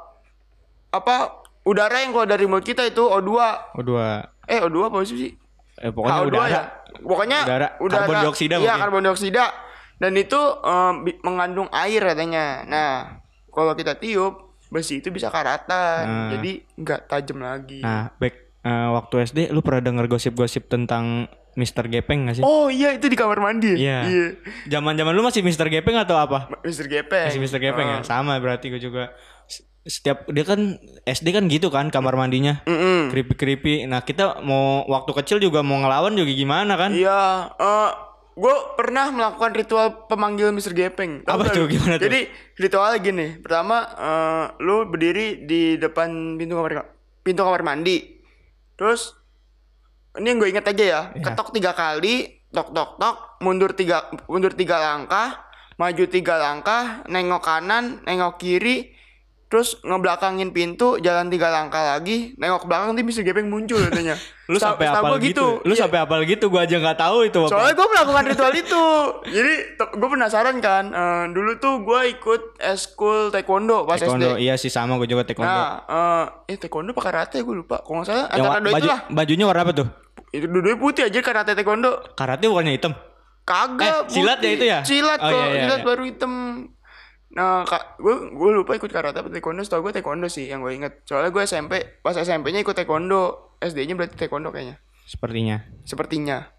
apa 0.89 1.15
udara 1.63 1.99
yang 1.99 2.11
keluar 2.11 2.25
dari 2.25 2.45
mulut 2.45 2.63
kita 2.63 2.83
itu 2.83 3.01
O2. 3.01 3.29
Oh 3.75 3.83
dua. 3.83 4.23
Eh 4.45 4.59
O2 4.59 4.77
apa 4.85 4.97
sih? 5.03 5.33
Eh 5.75 5.91
pokoknya 5.91 6.15
HO2 6.17 6.29
udara. 6.29 6.47
ya. 6.47 6.61
Pokoknya 6.95 7.39
Udara. 7.43 7.67
Karbon 7.75 8.15
dioksida 8.23 8.55
Iya, 8.57 8.73
karbon 8.77 9.03
dioksida. 9.03 9.45
Dan 9.95 10.15
itu 10.15 10.39
bi- 11.01 11.19
mengandung 11.21 11.67
air 11.69 11.99
katanya. 11.99 12.63
Nah, 12.63 13.19
kalau 13.49 13.75
kita 13.75 13.95
tiup 13.95 14.55
besi 14.67 14.99
itu 14.99 15.11
bisa 15.11 15.27
karatan. 15.27 16.03
Nah. 16.03 16.29
Jadi 16.31 16.63
nggak 16.73 17.01
tajam 17.07 17.39
lagi. 17.39 17.79
Nah, 17.79 18.15
back 18.15 18.33
eh, 18.61 18.89
waktu 18.91 19.15
SD 19.23 19.39
lu 19.49 19.59
pernah 19.59 19.83
denger 19.83 20.07
gosip-gosip 20.07 20.67
tentang 20.67 21.27
Mr. 21.55 21.87
Gepeng 21.87 22.27
gak 22.27 22.39
sih? 22.39 22.43
Oh 22.43 22.67
iya 22.67 22.91
itu 22.91 23.07
di 23.07 23.15
kamar 23.15 23.39
mandi. 23.39 23.79
Iya. 23.79 23.99
Iya. 24.05 24.27
Zaman-zaman 24.67 25.15
lu 25.15 25.23
masih 25.23 25.39
Mr. 25.41 25.71
Gepeng 25.71 25.95
atau 25.95 26.19
apa? 26.19 26.51
Mr. 26.67 26.91
Gepeng. 26.91 27.31
Masih 27.31 27.41
Mr. 27.41 27.59
Gepeng 27.63 27.87
ya? 27.87 27.99
Oh. 27.99 28.05
Sama 28.05 28.35
berarti 28.43 28.67
gue 28.67 28.79
juga. 28.83 29.15
Setiap 29.85 30.27
dia 30.33 30.43
kan 30.43 30.81
SD 31.05 31.31
kan 31.31 31.45
gitu 31.47 31.71
kan 31.71 31.87
kamar 31.93 32.19
mandinya. 32.19 32.59
Mm-mm. 32.67 33.13
Creepy-creepy. 33.13 33.87
Nah, 33.87 34.03
kita 34.03 34.43
mau 34.43 34.83
waktu 34.89 35.15
kecil 35.23 35.37
juga 35.39 35.63
mau 35.63 35.79
ngelawan 35.79 36.17
juga 36.17 36.33
gimana 36.33 36.73
kan? 36.75 36.91
Iya, 36.91 37.53
eh 37.55 37.91
gue 38.35 38.55
pernah 38.75 39.15
melakukan 39.15 39.55
ritual 39.55 39.87
pemanggil 40.11 40.51
Mr. 40.51 40.75
Gepeng. 40.75 41.23
Tahu 41.23 41.39
Apa 41.39 41.53
tuh? 41.55 41.71
Gimana 41.71 41.95
tuh? 41.95 42.11
Jadi 42.11 42.27
ritualnya 42.59 42.99
gini. 42.99 43.27
Pertama, 43.39 43.87
eh, 43.95 44.45
lu 44.59 44.89
berdiri 44.91 45.47
di 45.47 45.79
depan 45.79 46.35
pintu 46.35 46.59
kamar 46.59 46.91
pintu 47.23 47.41
kamar 47.47 47.63
mandi. 47.63 48.19
Terus 48.75 49.15
ini 50.17 50.27
yang 50.29 50.37
gue 50.37 50.49
inget 50.49 50.65
aja 50.65 50.83
ya. 50.83 51.01
Iya. 51.13 51.23
Ketok 51.23 51.51
tiga 51.51 51.71
kali, 51.71 52.43
tok 52.49 52.71
tok 52.71 52.95
tok, 52.97 53.15
mundur 53.41 53.71
tiga 53.71 54.07
mundur 54.25 54.51
tiga 54.51 54.79
langkah, 54.79 55.47
maju 55.75 56.03
tiga 56.07 56.35
langkah, 56.35 57.03
nengok 57.05 57.43
kanan, 57.43 57.99
nengok 58.03 58.39
kiri. 58.39 58.95
Terus 59.45 59.77
ngebelakangin 59.85 60.51
pintu, 60.51 60.97
jalan 60.97 61.29
tiga 61.29 61.53
langkah 61.53 61.79
lagi, 61.79 62.33
nengok 62.41 62.65
ke 62.65 62.67
belakang 62.67 62.87
nanti 62.91 63.05
Mr. 63.05 63.23
Gepeng 63.23 63.45
muncul 63.47 63.77
katanya. 63.77 64.17
Lu 64.51 64.57
sampai 64.57 64.89
apal 64.89 65.15
gua 65.15 65.21
gitu. 65.21 65.61
Lu 65.61 65.73
Iya. 65.73 65.85
sampai 65.85 66.01
apal 66.01 66.19
gitu 66.25 66.49
gua 66.49 66.65
aja 66.65 66.75
nggak 66.81 66.97
tahu 66.97 67.29
itu 67.29 67.39
apa. 67.45 67.49
Soalnya 67.53 67.73
gue 67.77 67.87
melakukan 67.87 68.23
ritual 68.25 68.53
itu. 68.57 68.85
Jadi 69.29 69.53
gue 69.77 70.09
penasaran 70.09 70.57
kan. 70.59 70.85
eh, 70.89 71.25
dulu 71.29 71.61
tuh 71.61 71.77
gue 71.81 72.01
ikut 72.17 72.41
eskul 72.57 73.29
taekwondo 73.29 73.85
pas 73.85 74.01
taekwondo. 74.01 74.33
SD. 74.33 74.43
Iya 74.43 74.53
sih 74.57 74.73
sama 74.73 74.97
gue 74.97 75.07
juga 75.07 75.23
taekwondo. 75.23 75.45
Nah, 75.47 75.71
eh, 76.49 76.51
eh 76.51 76.57
taekwondo 76.57 76.91
apa 76.91 77.01
karate 77.05 77.37
gue 77.39 77.55
lupa. 77.55 77.85
Kalau 77.85 78.01
nggak 78.01 78.09
salah 78.09 78.25
antara 78.27 78.59
baju, 78.65 78.81
itu 78.81 78.89
lah. 78.89 78.99
bajunya 79.13 79.45
warna 79.45 79.61
apa 79.61 79.73
tuh? 79.77 79.87
Itu 80.33 80.45
dua 80.47 80.75
putih 80.79 81.09
aja 81.09 81.19
karate 81.21 81.53
taekwondo. 81.53 82.15
Karate 82.17 82.45
bukannya 82.47 82.73
hitam. 82.77 82.93
Kagak. 83.45 84.09
Eh, 84.09 84.13
silat 84.13 84.39
ya 84.41 84.51
itu 84.51 84.65
ya? 84.65 84.79
Silat 84.81 85.19
Oh, 85.21 85.29
kok, 85.29 85.37
iya, 85.37 85.45
iya, 85.45 85.61
silat 85.69 85.79
iya. 85.81 85.85
baru 85.85 86.03
hitam. 86.09 86.33
Nah, 87.35 87.67
kak, 87.67 87.99
gue 87.99 88.15
gue 88.33 88.49
lupa 88.55 88.73
ikut 88.73 88.89
karate 88.89 89.21
apa 89.21 89.29
taekwondo. 89.29 89.61
Setahu 89.61 89.85
gue 89.85 89.93
taekwondo 89.93 90.25
sih 90.25 90.49
yang 90.49 90.65
gue 90.65 90.73
inget. 90.73 91.05
Soalnya 91.05 91.29
gue 91.29 91.43
SMP, 91.45 92.01
pas 92.01 92.17
SMP-nya 92.17 92.65
ikut 92.65 92.73
taekwondo. 92.73 93.53
SD-nya 93.61 93.93
berarti 93.93 94.17
taekwondo 94.17 94.49
kayaknya. 94.49 94.81
Sepertinya. 95.05 95.61
Sepertinya. 95.85 96.49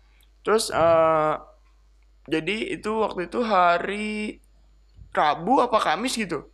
Terus 0.47 0.71
eh 0.71 1.35
jadi 2.31 2.79
itu 2.79 3.03
waktu 3.03 3.27
itu 3.27 3.43
hari 3.43 4.39
Rabu 5.11 5.59
apa 5.59 5.79
Kamis 5.83 6.15
gitu. 6.15 6.47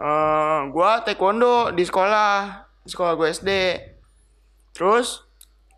Eh 0.00 0.60
gua 0.72 1.04
taekwondo 1.04 1.74
di 1.76 1.84
sekolah, 1.84 2.64
di 2.86 2.88
sekolah 2.88 3.12
gue 3.20 3.28
SD. 3.28 3.50
Terus 4.72 5.27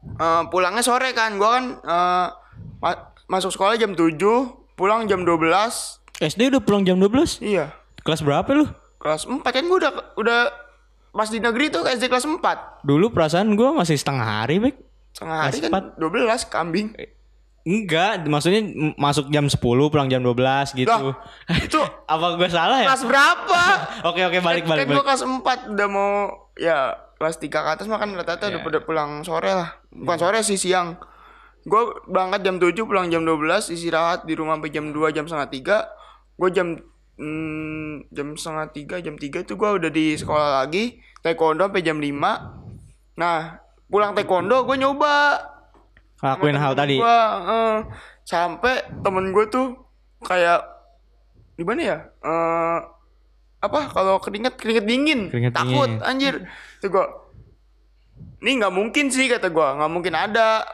eh 0.03 0.43
pulangnya 0.49 0.81
sore 0.81 1.11
kan. 1.11 1.35
Gua 1.35 1.51
kan 1.53 1.65
eh 1.77 2.27
ma- 2.79 3.01
masuk 3.27 3.51
sekolah 3.51 3.75
jam 3.75 3.93
7, 3.93 4.17
pulang 4.75 5.05
jam 5.05 5.23
12. 5.23 6.01
SD 6.19 6.49
udah 6.49 6.61
pulang 6.61 6.83
jam 6.83 6.97
12? 6.97 7.41
Iya. 7.41 7.73
Kelas 8.01 8.21
berapa 8.21 8.49
lu? 8.51 8.65
Kelas 8.97 9.25
4 9.25 9.41
kan 9.41 9.65
gua 9.65 9.79
udah 9.79 9.93
udah 10.15 10.41
pas 11.11 11.27
di 11.27 11.39
negeri 11.39 11.69
tuh 11.69 11.83
SD 11.83 12.07
kelas 12.07 12.25
4. 12.25 12.83
Dulu 12.83 13.11
perasaan 13.11 13.53
gua 13.53 13.73
masih 13.73 13.95
setengah 13.95 14.25
hari, 14.39 14.59
Bek. 14.59 14.77
Setengah 15.11 15.39
hari 15.43 15.59
Kelas 15.59 15.71
kan 15.71 15.85
12 15.97 16.45
kambing. 16.47 16.89
Enggak, 17.61 18.25
maksudnya 18.25 18.65
masuk 18.97 19.29
jam 19.29 19.45
10 19.45 19.61
pulang 19.61 20.09
jam 20.09 20.21
12 20.21 20.73
gitu. 20.75 20.89
Lah, 20.89 21.13
itu 21.61 21.77
Apa 22.13 22.35
gue 22.35 22.49
salah 22.49 22.81
ya? 22.81 22.89
kelas 22.89 23.05
berapa? 23.05 23.61
Oke 24.09 24.21
oke 24.25 24.39
balik 24.41 24.65
kan, 24.65 24.71
balik 24.71 24.81
kan 24.83 24.89
gue 24.89 24.97
balik. 24.97 25.07
kelas 25.07 25.23
4 25.69 25.77
udah 25.77 25.87
mau 25.87 26.11
ya 26.57 26.97
kelas 27.21 27.37
3 27.37 27.53
ke 27.53 27.69
atas 27.77 27.85
mah 27.85 28.01
kan 28.01 28.17
rata-rata 28.17 28.49
Iya. 28.49 28.57
udah 28.57 28.61
pada 28.65 28.79
pulang 28.81 29.11
sore 29.21 29.53
lah. 29.53 29.77
Bukan 29.93 30.17
sore 30.17 30.41
sih 30.41 30.57
siang. 30.57 30.97
Gue 31.69 31.93
berangkat 32.09 32.41
jam 32.41 32.57
7 32.57 32.73
pulang 32.89 33.13
jam 33.13 33.21
12 33.21 33.69
istirahat 33.69 34.25
di 34.25 34.33
rumah 34.33 34.57
sampai 34.57 34.73
jam 34.73 34.89
2 34.89 35.13
jam 35.13 35.29
setengah 35.29 35.49
3 35.53 36.41
Gue 36.41 36.49
jam 36.57 36.73
hmm, 37.21 38.09
jam 38.09 38.33
setengah 38.33 38.73
3 38.73 39.05
jam 39.05 39.15
3 39.21 39.45
tuh 39.45 39.61
gue 39.61 39.69
udah 39.69 39.93
di 39.93 40.17
sekolah 40.17 40.65
lagi 40.65 40.97
taekwondo 41.21 41.69
sampai 41.69 41.85
jam 41.85 42.01
5 42.01 42.09
Nah 43.21 43.61
pulang 43.93 44.17
taekwondo 44.17 44.65
gue 44.65 44.77
nyoba 44.81 45.37
Lakuin 46.21 46.57
hal 46.57 46.73
tadi. 46.73 46.97
Gua, 47.01 47.21
eh, 47.49 47.77
sampai 48.25 48.81
temen 49.01 49.33
gue 49.33 49.45
tuh 49.49 49.73
kayak 50.21 50.65
gimana 51.57 51.81
ya? 51.81 51.97
Eh 52.25 52.79
apa 53.61 53.81
kalau 53.89 54.17
keringet 54.19 54.57
keringet 54.57 54.85
dingin, 54.85 55.29
Keringet 55.29 55.53
takut 55.53 55.85
dingin. 55.87 56.01
anjir. 56.03 56.35
Tuh 56.81 56.89
gua 56.89 57.05
ini 58.41 58.57
nggak 58.57 58.73
mungkin 58.73 59.09
sih 59.09 59.29
kata 59.29 59.49
gua, 59.49 59.77
nggak 59.77 59.91
mungkin 59.91 60.15
ada. 60.15 60.65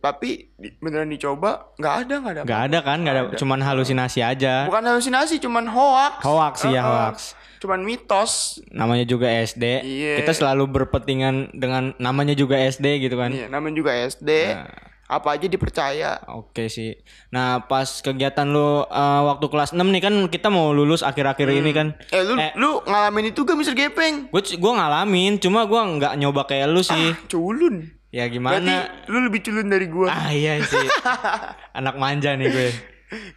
Tapi 0.00 0.52
di- 0.52 0.76
beneran 0.78 1.08
dicoba 1.08 1.72
nggak 1.76 1.94
ada 1.98 2.14
nggak 2.18 2.32
ada. 2.34 2.42
Gak 2.44 2.60
ada 2.62 2.78
kan, 2.80 2.98
gak 3.00 3.14
ada, 3.14 3.22
cuman 3.34 3.56
halusinasi 3.58 4.20
aja. 4.20 4.68
Bukan 4.68 4.84
halusinasi, 4.84 5.40
cuman 5.40 5.64
hoax. 5.64 6.20
Hoax, 6.20 6.54
iya, 6.66 6.70
Eh, 6.70 6.76
eh, 6.76 6.84
hoax. 6.84 7.16
Cuman 7.56 7.80
mitos. 7.80 8.60
Namanya 8.68 9.08
juga 9.08 9.24
SD. 9.24 9.64
Iya. 9.80 10.20
Kita 10.20 10.32
selalu 10.34 10.68
berpetingan 10.70 11.56
dengan 11.56 11.96
namanya 11.96 12.36
juga 12.36 12.60
SD 12.60 13.00
gitu 13.00 13.16
kan. 13.16 13.32
Iya, 13.32 13.48
namanya 13.48 13.74
juga 13.74 13.96
SD. 13.96 14.28
Nah. 14.52 14.68
Apa 15.04 15.36
aja 15.36 15.44
dipercaya. 15.44 16.16
Oke 16.30 16.66
sih. 16.66 16.96
Nah, 17.28 17.64
pas 17.64 18.00
kegiatan 18.00 18.44
lu 18.44 18.82
eh, 18.82 19.22
waktu 19.22 19.46
kelas 19.46 19.70
6 19.70 19.84
nih 19.84 20.00
kan 20.00 20.14
kita 20.26 20.48
mau 20.48 20.70
lulus 20.70 21.00
akhir-akhir 21.00 21.44
ini 21.46 21.70
kan. 21.70 21.92
Eh 22.08 22.22
lu 22.22 22.34
Eh. 22.34 22.52
lu 22.54 22.80
ngalamin 22.82 23.28
itu 23.28 23.40
gak 23.40 23.54
Mister 23.54 23.72
Gepeng? 23.72 24.28
Gue 24.28 24.42
gua 24.56 24.72
ngalamin, 24.74 25.36
cuma 25.36 25.64
gua 25.64 25.84
nggak 25.84 26.16
nyoba 26.16 26.44
kayak 26.44 26.66
lu 26.66 26.80
sih. 26.80 27.12
Culun. 27.26 27.92
Ya 28.08 28.24
Berarti 28.24 28.38
gimana? 28.38 28.86
lu 29.06 29.18
lebih 29.22 29.42
culun 29.42 29.66
dari 29.66 29.86
gua. 29.86 30.06
Ah 30.06 30.30
iya 30.30 30.56
sih. 30.58 30.86
Anak 31.78 31.98
manja 31.98 32.32
nih 32.32 32.48
gue. 32.48 32.68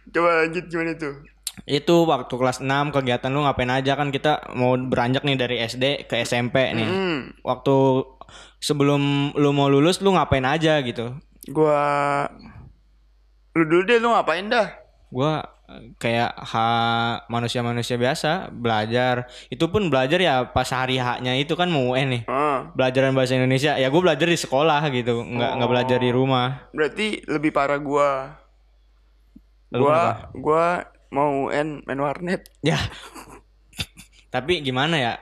Coba 0.08 0.42
lanjut 0.42 0.64
gimana 0.66 0.94
tuh? 0.94 1.14
Itu 1.64 2.06
waktu 2.06 2.30
kelas 2.30 2.62
6 2.62 2.94
kegiatan 2.94 3.28
lu 3.28 3.42
ngapain 3.42 3.68
aja 3.68 3.92
kan 3.92 4.08
kita 4.08 4.54
mau 4.54 4.78
beranjak 4.78 5.20
nih 5.20 5.34
dari 5.34 5.56
SD 5.58 6.06
ke 6.06 6.22
SMP 6.22 6.70
nih. 6.72 6.86
Hmm, 6.86 7.34
Waktu 7.42 8.06
sebelum 8.58 9.32
lu 9.34 9.50
mau 9.50 9.66
lulus 9.66 9.98
lu 9.98 10.14
ngapain 10.14 10.44
aja 10.44 10.78
gitu. 10.80 11.18
Gua 11.50 11.80
lu 13.56 13.64
dulu 13.66 13.82
deh 13.84 13.98
lu 13.98 14.08
ngapain 14.12 14.46
dah? 14.46 14.68
Gua 15.10 15.42
kayak 16.00 16.32
ha 16.32 16.68
manusia-manusia 17.28 18.00
biasa 18.00 18.48
belajar. 18.54 19.28
Itu 19.52 19.68
pun 19.68 19.92
belajar 19.92 20.16
ya 20.16 20.48
pas 20.48 20.68
hari 20.72 20.96
haknya 20.96 21.36
itu 21.36 21.52
kan 21.58 21.68
mau 21.68 21.92
UN 21.92 22.08
nih. 22.08 22.22
Ah, 22.24 22.72
Belajaran 22.72 23.12
bahasa 23.12 23.36
Indonesia. 23.36 23.76
Ya 23.76 23.92
gue 23.92 24.00
belajar 24.00 24.24
di 24.24 24.38
sekolah 24.40 24.80
gitu, 24.88 25.20
nggak 25.28 25.50
nggak 25.60 25.70
belajar 25.70 25.98
di 26.00 26.10
rumah. 26.12 26.68
berarti 26.72 27.20
lebih 27.28 27.52
parah 27.52 27.76
Gua 27.76 28.32
kenapa? 29.68 30.12
gua 30.32 30.66
mau 31.12 31.52
UN 31.52 31.84
main 31.84 32.00
warnet. 32.00 32.48
Ya. 32.64 32.80
Tapi 34.34 34.60
gimana 34.64 34.96
ya? 34.96 35.12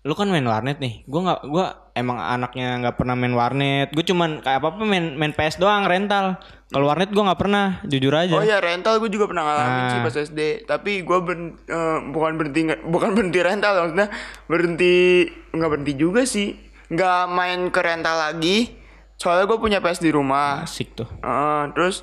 Lu 0.00 0.16
kan 0.16 0.26
main 0.26 0.42
warnet 0.42 0.80
nih. 0.80 1.04
Gua 1.04 1.20
nggak 1.22 1.40
gua 1.46 1.66
emang 1.92 2.16
anaknya 2.16 2.80
nggak 2.80 2.96
pernah 2.96 3.12
main 3.12 3.32
warnet. 3.32 3.92
Gue 3.92 4.00
cuman 4.00 4.40
kayak 4.40 4.58
apa-apa 4.58 4.80
main 4.82 5.12
main 5.12 5.30
PS 5.30 5.60
doang 5.60 5.84
rental. 5.84 6.40
Kalau 6.66 6.88
warnet 6.88 7.10
gua 7.10 7.28
nggak 7.28 7.40
pernah, 7.40 7.84
jujur 7.84 8.08
aja. 8.10 8.32
Oh 8.32 8.40
ya 8.40 8.58
rental 8.58 8.96
gue 8.96 9.10
juga 9.10 9.28
pernah 9.28 9.44
ngalamin 9.44 9.82
Ah. 9.82 9.90
sih 9.90 10.00
pas 10.00 10.16
SD. 10.16 10.40
Tapi 10.64 11.02
gua 11.02 11.20
ber- 11.20 11.58
eh, 11.60 11.98
bukan 12.08 12.32
berhenti 12.34 12.60
bukan 12.80 13.12
berhenti 13.18 13.40
rental 13.40 13.72
maksudnya 13.76 14.08
berhenti 14.46 14.94
nggak 15.52 15.68
berhenti 15.68 15.94
juga 15.94 16.24
sih. 16.24 16.56
Nggak 16.88 17.20
main 17.28 17.60
ke 17.68 17.80
rental 17.80 18.16
lagi. 18.16 18.58
Soalnya 19.14 19.44
gue 19.44 19.60
punya 19.60 19.78
PS 19.78 20.00
di 20.00 20.08
rumah. 20.08 20.64
Asik 20.64 20.96
tuh. 20.96 21.04
Ah, 21.20 21.68
terus 21.70 22.02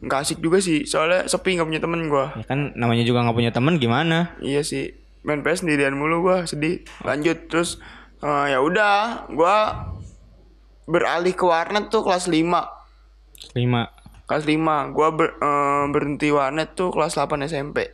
nggak 0.00 0.18
asik 0.20 0.38
juga 0.40 0.58
sih. 0.58 0.82
Soalnya 0.82 1.24
sepi 1.24 1.54
nggak 1.54 1.68
punya 1.68 1.78
temen 1.78 2.10
gua. 2.10 2.34
Ya 2.34 2.42
kan 2.42 2.74
namanya 2.74 3.06
juga 3.06 3.22
nggak 3.22 3.36
punya 3.36 3.52
temen 3.54 3.78
gimana? 3.78 4.34
Iya 4.42 4.60
sih, 4.60 4.90
main 5.22 5.44
PS 5.44 5.64
sendirian 5.64 5.96
mulu 5.96 6.24
gua 6.24 6.48
sedih. 6.48 6.84
Lanjut 7.04 7.48
terus 7.50 7.78
eh, 8.20 8.46
ya 8.52 8.58
udah, 8.60 9.28
gua 9.32 9.88
beralih 10.90 11.36
ke 11.36 11.44
warnet 11.46 11.92
tuh 11.92 12.02
kelas 12.02 12.26
5. 12.26 13.56
Lima. 13.56 13.82
Kelas 14.26 14.44
5, 14.46 14.94
gua 14.94 15.08
ber- 15.14 15.36
eh, 15.38 15.84
berhenti 15.90 16.28
warnet 16.30 16.74
tuh 16.74 16.90
kelas 16.90 17.14
8 17.16 17.46
SMP. 17.46 17.92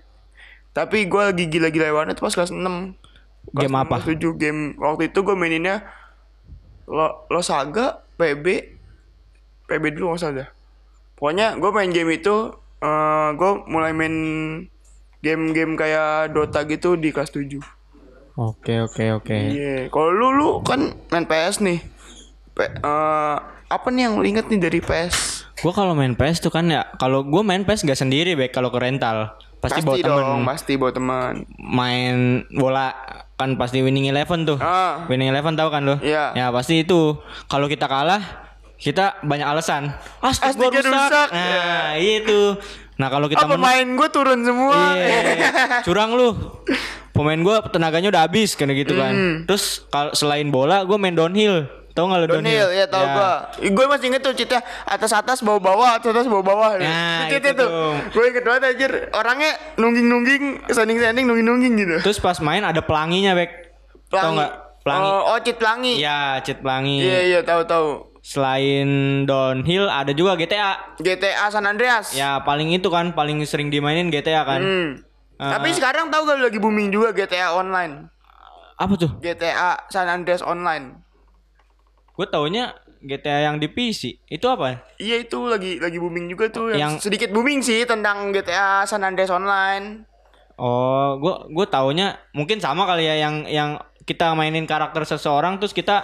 Tapi 0.77 1.09
gua 1.09 1.33
lagi 1.33 1.49
gila-gila 1.49 1.93
warnet 2.05 2.19
pas 2.21 2.33
kelas 2.33 2.53
6. 2.53 2.59
Kelas 2.61 3.63
Game 3.63 3.77
apa? 3.79 3.97
7 4.03 4.17
game. 4.37 4.75
Waktu 4.77 5.15
itu 5.15 5.23
gua 5.23 5.39
maininnya 5.39 5.87
Lo 6.87 7.27
Losaga, 7.31 8.07
PB, 8.15 8.47
PB 9.67 9.85
dulu 9.99 10.15
nggak 10.15 10.23
salah. 10.23 10.49
Pokoknya 11.19 11.59
gue 11.59 11.71
main 11.75 11.91
game 11.91 12.15
itu, 12.15 12.55
eh 12.79 13.29
gue 13.35 13.51
mulai 13.67 13.91
main 13.91 14.15
game-game 15.19 15.75
kayak 15.75 16.31
Dota 16.31 16.65
gitu 16.65 16.95
di 16.95 17.11
kelas 17.11 17.31
7 17.31 17.59
Oke 18.37 18.77
oke 18.79 19.05
oke. 19.15 19.33
Iya, 19.33 19.89
kalau 19.89 20.13
lu 20.13 20.29
lu 20.31 20.49
kan 20.61 20.93
main 21.09 21.25
PS 21.25 21.59
nih. 21.59 21.81
P- 22.53 22.69
eh, 22.69 23.37
apa 23.67 23.87
nih 23.89 24.03
yang 24.03 24.21
lu 24.21 24.25
inget 24.25 24.45
nih 24.47 24.61
dari 24.61 24.79
PS? 24.79 25.49
Gua 25.57 25.73
kalau 25.73 25.97
main 25.97 26.13
PS 26.13 26.39
tuh 26.39 26.53
kan 26.53 26.69
ya, 26.69 26.85
kalau 26.95 27.25
gua 27.25 27.41
main 27.41 27.65
PS 27.65 27.81
gak 27.83 27.97
sendiri 27.97 28.37
baik 28.37 28.53
kalau 28.53 28.69
ke 28.69 28.77
rental. 28.77 29.33
Pasti, 29.57 29.81
bawa 29.81 29.97
temen. 29.97 30.21
dong, 30.21 30.41
pasti 30.45 30.73
bawa 30.77 30.93
teman. 30.93 31.35
Main 31.57 32.17
bola 32.53 32.93
kan 33.35 33.57
pasti 33.57 33.81
winning 33.81 34.05
eleven 34.07 34.45
tuh. 34.45 34.61
Ah, 34.61 35.09
Winning 35.09 35.29
Eleven 35.29 35.57
tahu 35.57 35.73
kan 35.73 35.83
lo? 35.83 35.97
Iya. 35.99 36.37
Ya 36.37 36.53
pasti 36.53 36.85
itu. 36.85 37.17
Kalau 37.49 37.67
kita 37.67 37.89
kalah, 37.89 38.21
kita 38.77 39.17
banyak 39.25 39.49
alasan. 39.49 39.97
Ah, 40.21 40.29
stick 40.29 40.53
Ah, 40.53 40.77
rusak. 40.77 40.85
rusak. 40.85 41.29
Nah, 41.33 41.97
itu. 41.97 42.41
Nah, 42.97 43.09
kalau 43.13 43.29
kita 43.29 43.45
ah, 43.45 43.51
pemain 43.53 43.85
gue 43.85 44.09
turun 44.09 44.41
semua. 44.41 44.97
Iya, 44.97 45.85
curang 45.85 46.17
lu. 46.17 46.33
Pemain 47.17 47.41
gua 47.41 47.65
tenaganya 47.65 48.13
udah 48.13 48.23
habis 48.29 48.53
kayak 48.53 48.77
gitu 48.85 48.93
kan. 49.01 49.45
Terus 49.49 49.89
kalau 49.89 50.13
selain 50.13 50.53
bola, 50.53 50.85
gua 50.85 51.01
main 51.01 51.17
downhill. 51.17 51.65
Tahu 51.97 52.13
nggak 52.13 52.21
lo 52.21 52.27
downhill? 52.29 52.45
Downhill, 52.45 52.69
ya 52.77 52.87
tau 52.93 53.05
gua. 53.09 53.33
Gue 53.57 53.85
masih 53.89 54.07
inget 54.13 54.21
tuh 54.21 54.37
citnya 54.37 54.61
atas 54.85 55.17
atas 55.17 55.41
bawah 55.41 55.57
bawah 55.57 55.97
atas 55.97 56.13
atas 56.13 56.29
bawah 56.29 56.45
bawah. 56.45 56.71
Nah, 56.77 57.25
Cheatnya 57.25 57.41
itu 57.41 57.51
tuh. 57.57 57.69
Gue 58.13 58.25
inget 58.29 58.45
banget 58.45 58.63
anjir. 58.69 58.93
Orangnya 59.17 59.57
nungging 59.81 60.07
nungging, 60.13 60.45
standing 60.69 61.01
standing 61.01 61.25
nungging 61.25 61.49
nungging 61.49 61.75
gitu. 61.81 61.97
Terus 62.05 62.21
pas 62.21 62.37
main 62.45 62.61
ada 62.61 62.85
pelanginya, 62.85 63.33
Bek. 63.33 63.51
Tahu 64.13 64.37
nggak? 64.37 64.53
Pelangi. 64.85 65.09
Oh, 65.09 65.21
oh 65.33 65.39
cheat 65.41 65.57
pelangi. 65.57 65.93
Iya, 65.97 66.21
cheat 66.45 66.61
pelangi. 66.61 67.01
Iya 67.01 67.19
iya 67.33 67.41
tahu 67.41 67.65
tahu. 67.65 67.89
Selain 68.27 69.23
downhill 69.23 69.87
ada 69.87 70.11
juga 70.11 70.35
GTA. 70.35 70.99
GTA 70.99 71.47
San 71.47 71.63
Andreas. 71.63 72.11
Ya 72.11 72.43
paling 72.43 72.75
itu 72.75 72.91
kan 72.91 73.15
paling 73.15 73.39
sering 73.47 73.71
dimainin 73.71 74.11
GTA 74.11 74.43
kan. 74.43 74.59
Hmm. 74.59 74.91
Ah. 75.39 75.55
Tapi 75.55 75.71
sekarang 75.71 76.11
tahu 76.11 76.27
gak 76.27 76.43
lagi 76.43 76.59
booming 76.59 76.91
juga 76.91 77.15
GTA 77.15 77.55
online. 77.55 78.11
Apa 78.83 78.99
tuh? 78.99 79.15
GTA 79.23 79.87
San 79.95 80.11
Andreas 80.11 80.43
online. 80.43 81.07
Gue 82.19 82.27
taunya 82.27 82.75
GTA 82.99 83.47
yang 83.47 83.63
di 83.63 83.71
PC. 83.71 84.19
Itu 84.27 84.51
apa? 84.51 84.83
Iya 84.99 85.23
itu 85.23 85.47
lagi 85.47 85.79
lagi 85.79 86.03
booming 86.03 86.27
juga 86.27 86.51
tuh 86.51 86.75
yang, 86.75 86.99
Yang- 86.99 87.07
sedikit 87.07 87.31
booming 87.31 87.63
sih 87.63 87.87
tentang 87.87 88.35
GTA 88.35 88.83
San 88.91 89.07
Andreas 89.07 89.31
online. 89.31 90.03
Oh, 90.59 91.15
gue 91.23 91.55
gue 91.55 91.67
taunya 91.71 92.19
mungkin 92.35 92.59
sama 92.59 92.91
kali 92.91 93.07
ya 93.07 93.23
yang 93.23 93.47
yang 93.47 93.71
kita 94.03 94.35
mainin 94.35 94.67
karakter 94.67 95.07
seseorang 95.07 95.63
terus 95.63 95.71
kita 95.71 96.03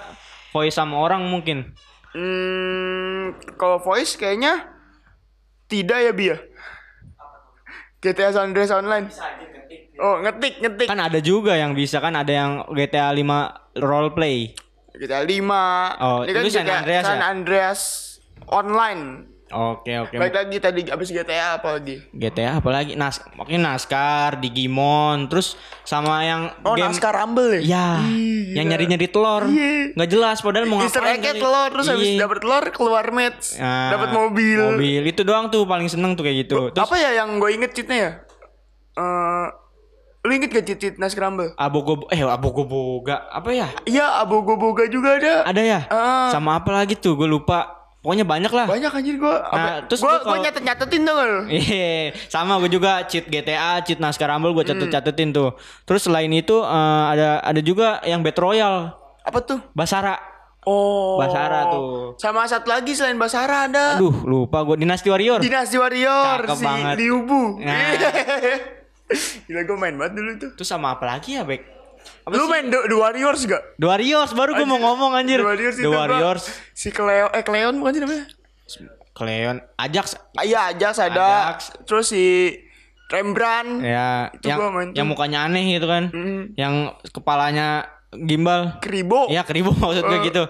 voice 0.55 0.79
sama 0.79 1.03
orang 1.03 1.27
mungkin. 1.27 1.75
Hmm, 2.13 3.33
kalau 3.57 3.81
voice 3.81 4.21
kayaknya 4.21 4.69
tidak 5.67 5.99
ya 6.05 6.13
Bia. 6.13 6.37
GTA 8.03 8.35
San 8.35 8.53
Andreas 8.53 8.75
Online. 8.75 9.09
Oh, 10.03 10.19
ngetik, 10.21 10.59
ngetik. 10.61 10.89
Kan 10.91 10.99
ada 10.99 11.23
juga 11.23 11.55
yang 11.55 11.73
bisa 11.73 12.03
kan 12.03 12.13
ada 12.19 12.33
yang 12.33 12.51
GTA 12.75 13.15
5 13.15 13.81
role 13.81 14.11
play. 14.13 14.53
GTA 14.93 15.25
5. 15.25 16.03
Oh, 16.03 16.21
Ini 16.27 16.33
kan 16.35 16.43
itu 16.45 16.53
San 16.53 16.69
Andreas 16.69 17.05
San 17.07 17.21
ya? 17.23 17.27
Andreas 17.31 17.81
Online. 18.51 19.32
Oke 19.53 19.93
oke. 19.95 20.17
Baik 20.17 20.33
lagi 20.35 20.57
tadi 20.59 20.81
abis 20.87 21.09
GTA 21.09 21.55
apa 21.55 21.77
lagi? 21.77 22.01
GTA 22.11 22.57
apalagi 22.57 22.93
nas 22.95 23.21
makin 23.33 23.61
naskar 23.61 24.37
Digimon 24.37 25.29
terus 25.29 25.55
sama 25.83 26.21
yang 26.21 26.49
Oh, 26.63 26.73
game 26.73 26.89
NASCAR 26.89 27.13
Rumble 27.13 27.57
ya? 27.57 27.61
ya 27.63 27.87
Ih, 28.03 28.55
yang 28.55 28.67
nyari-nyari 28.67 29.07
telur 29.07 29.45
Iya. 29.45 29.93
nggak 29.93 30.09
jelas 30.09 30.41
padahal 30.41 30.65
mau 30.65 30.81
Easter 30.81 30.99
ngapain 30.99 31.15
egg 31.15 31.27
kali. 31.29 31.39
telur 31.39 31.69
terus 31.71 31.87
habis 31.87 32.09
Iya. 32.09 32.21
dapet 32.23 32.39
telur 32.39 32.65
keluar 32.71 33.07
match, 33.09 33.45
Nah, 33.55 33.91
dapat 33.91 34.09
mobil. 34.11 34.59
mobil 34.71 35.03
itu 35.05 35.21
doang 35.21 35.47
tuh 35.47 35.63
paling 35.63 35.87
seneng 35.87 36.13
tuh 36.13 36.23
kayak 36.23 36.39
gitu 36.43 36.71
terus 36.71 36.83
Apa 36.83 36.97
ya 36.97 37.11
yang 37.15 37.37
gue 37.37 37.51
inget 37.53 37.71
cheatnya 37.71 37.99
ya? 37.99 38.11
Eh, 38.95 39.47
lu 40.23 40.31
inget 40.31 40.49
gak 40.51 40.65
cheat 40.65 40.79
cheat 40.79 40.95
NASCAR 40.97 41.27
Rumble? 41.27 41.51
abogo 41.57 42.07
eh 42.09 42.21
abogo 42.21 42.63
boga 42.63 43.27
apa 43.27 43.51
ya 43.51 43.69
Iya, 43.85 44.23
Abogo 44.23 44.55
Boga 44.55 44.87
juga 44.87 45.19
ada. 45.19 45.43
ada 45.45 45.61
ya 45.61 45.81
Ah. 45.87 46.31
sama 46.31 46.57
apa 46.57 46.73
lagi 46.73 46.95
tuh 46.95 47.13
gue 47.15 47.27
lupa 47.27 47.82
pokoknya 48.03 48.27
banyak 48.27 48.51
lah 48.51 48.67
Banyak 48.67 48.91
anjir 48.93 49.15
gue. 49.15 49.37
Nah, 49.49 49.87
terus 49.87 50.03
gue 50.03 50.07
gua 50.07 50.19
gue 50.19 50.27
kalau- 50.27 50.43
nyatet 50.43 50.63
nyatetin 50.63 51.03
tuh 51.03 51.15
lu. 51.17 51.41
Iya, 51.47 51.95
sama 52.27 52.59
gue 52.59 52.69
juga 52.69 53.07
cheat 53.07 53.25
GTA, 53.25 53.79
cheat 53.81 53.97
NASCAR 53.97 54.27
Rumble 54.29 54.53
gue 54.53 54.65
Hmm. 54.65 54.71
catet-catetin 54.75 55.31
tuh. 55.31 55.55
Terus 55.83 56.03
selain 56.03 56.29
itu 56.29 56.59
eh, 56.59 57.05
ada 57.09 57.39
ada 57.39 57.61
juga 57.61 58.03
yang 58.03 58.21
Battle 58.21 58.43
Royale, 58.45 58.91
Apa 59.23 59.39
tuh? 59.41 59.63
Basara. 59.71 60.19
Oh. 60.63 61.15
Basara 61.17 61.67
tuh. 61.69 62.15
Sama 62.17 62.43
satu 62.45 62.67
lagi 62.69 62.91
selain 62.93 63.15
Basara 63.15 63.67
ada. 63.67 63.95
Aduh, 63.95 64.15
lupa 64.23 64.63
gue 64.63 64.79
Dynasty 64.79 65.07
Warrior. 65.07 65.39
Dinasti 65.39 65.75
Warrior 65.75 66.43
Cakep 66.43 66.55
si 66.55 66.65
banget. 66.65 66.95
Liubu. 66.99 67.59
Nah. 67.59 67.79
Gila 69.47 69.61
gue 69.63 69.77
main 69.77 69.95
banget 69.95 70.13
dulu 70.17 70.31
tuh. 70.39 70.51
Terus 70.55 70.69
sama 70.69 70.95
apa 70.95 71.05
lagi 71.05 71.35
ya, 71.35 71.43
Bek? 71.43 71.82
Apa 72.23 72.33
Lu 72.33 72.45
sih? 72.45 72.51
main 72.51 72.65
The, 72.67 72.81
The 72.85 72.97
Warriors 72.97 73.41
gak? 73.45 73.63
The 73.77 73.87
Warriors 73.87 74.31
baru 74.33 74.55
gue 74.55 74.65
mau 74.65 74.79
ngomong 74.79 75.13
anjir. 75.13 75.39
The 75.39 75.47
Warriors 75.47 75.77
The 75.77 75.89
Warriors. 75.89 76.45
Si 76.73 76.89
Cleo 76.89 77.29
eh 77.29 77.41
Cleon 77.41 77.75
bukan 77.77 77.93
sih 77.93 78.01
namanya? 78.01 78.25
Cleon, 79.13 79.57
Ajax. 79.77 80.17
Ah, 80.33 80.41
Iya 80.41 80.61
Ajax 80.71 80.95
ada. 80.99 81.29
Ajax. 81.51 81.59
Terus 81.85 82.07
si 82.09 82.57
Rembrandt. 83.07 83.85
Ya, 83.85 84.33
Itu 84.33 84.49
yang 84.49 84.57
gua 84.57 84.71
main 84.71 84.89
tuh. 84.89 84.97
yang 84.97 85.07
mukanya 85.07 85.39
aneh 85.45 85.65
gitu 85.71 85.85
kan. 85.85 86.09
Mm. 86.09 86.57
Yang 86.57 86.75
kepalanya 87.11 87.85
gimbal. 88.11 88.81
Kribo. 88.81 89.29
Ya, 89.29 89.45
keribu 89.45 89.73
maksud 89.75 90.01
gue 90.03 90.19
Eh. 90.19 90.25
gitu. 90.25 90.43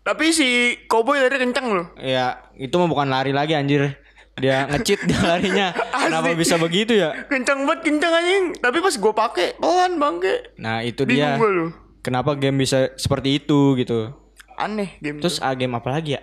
Tapi 0.00 0.32
si 0.32 0.48
Cowboy 0.84 1.16
lari 1.18 1.36
kenceng 1.38 1.68
loh. 1.70 1.86
Ya, 1.96 2.44
itu 2.54 2.72
mah 2.72 2.88
bukan 2.88 3.08
lari 3.08 3.32
lagi 3.32 3.52
anjir. 3.52 3.99
Dia 4.40 4.64
ngecit 4.66 5.04
dia 5.04 5.20
larinya. 5.20 5.68
Kenapa 6.08 6.32
bisa 6.32 6.56
begitu 6.56 6.96
ya? 6.96 7.12
Kenceng 7.28 7.68
banget 7.68 7.80
kenceng 7.86 8.12
anjing. 8.12 8.44
Tapi 8.56 8.78
pas 8.80 8.94
gue 8.96 9.12
pake 9.14 9.46
pelan 9.56 9.92
bangke. 9.96 10.34
Nah, 10.56 10.80
itu 10.80 11.04
Bingung 11.04 11.36
dia. 11.36 11.52
lu. 11.52 11.66
Kenapa 12.00 12.32
game 12.34 12.64
bisa 12.64 12.96
seperti 12.96 13.38
itu 13.38 13.76
gitu. 13.76 14.16
Aneh 14.56 14.96
game 14.98 15.20
Terus 15.20 15.36
Terus 15.36 15.44
ah, 15.44 15.52
game 15.52 15.76
apa 15.76 15.88
lagi 15.92 16.16
ya? 16.16 16.22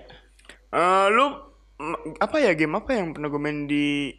lu 1.08 1.26
m- 1.78 2.18
apa 2.18 2.38
ya 2.38 2.52
game 2.54 2.74
apa 2.76 2.92
yang 2.94 3.14
pernah 3.14 3.30
gue 3.30 3.42
main 3.42 3.66
di 3.66 4.12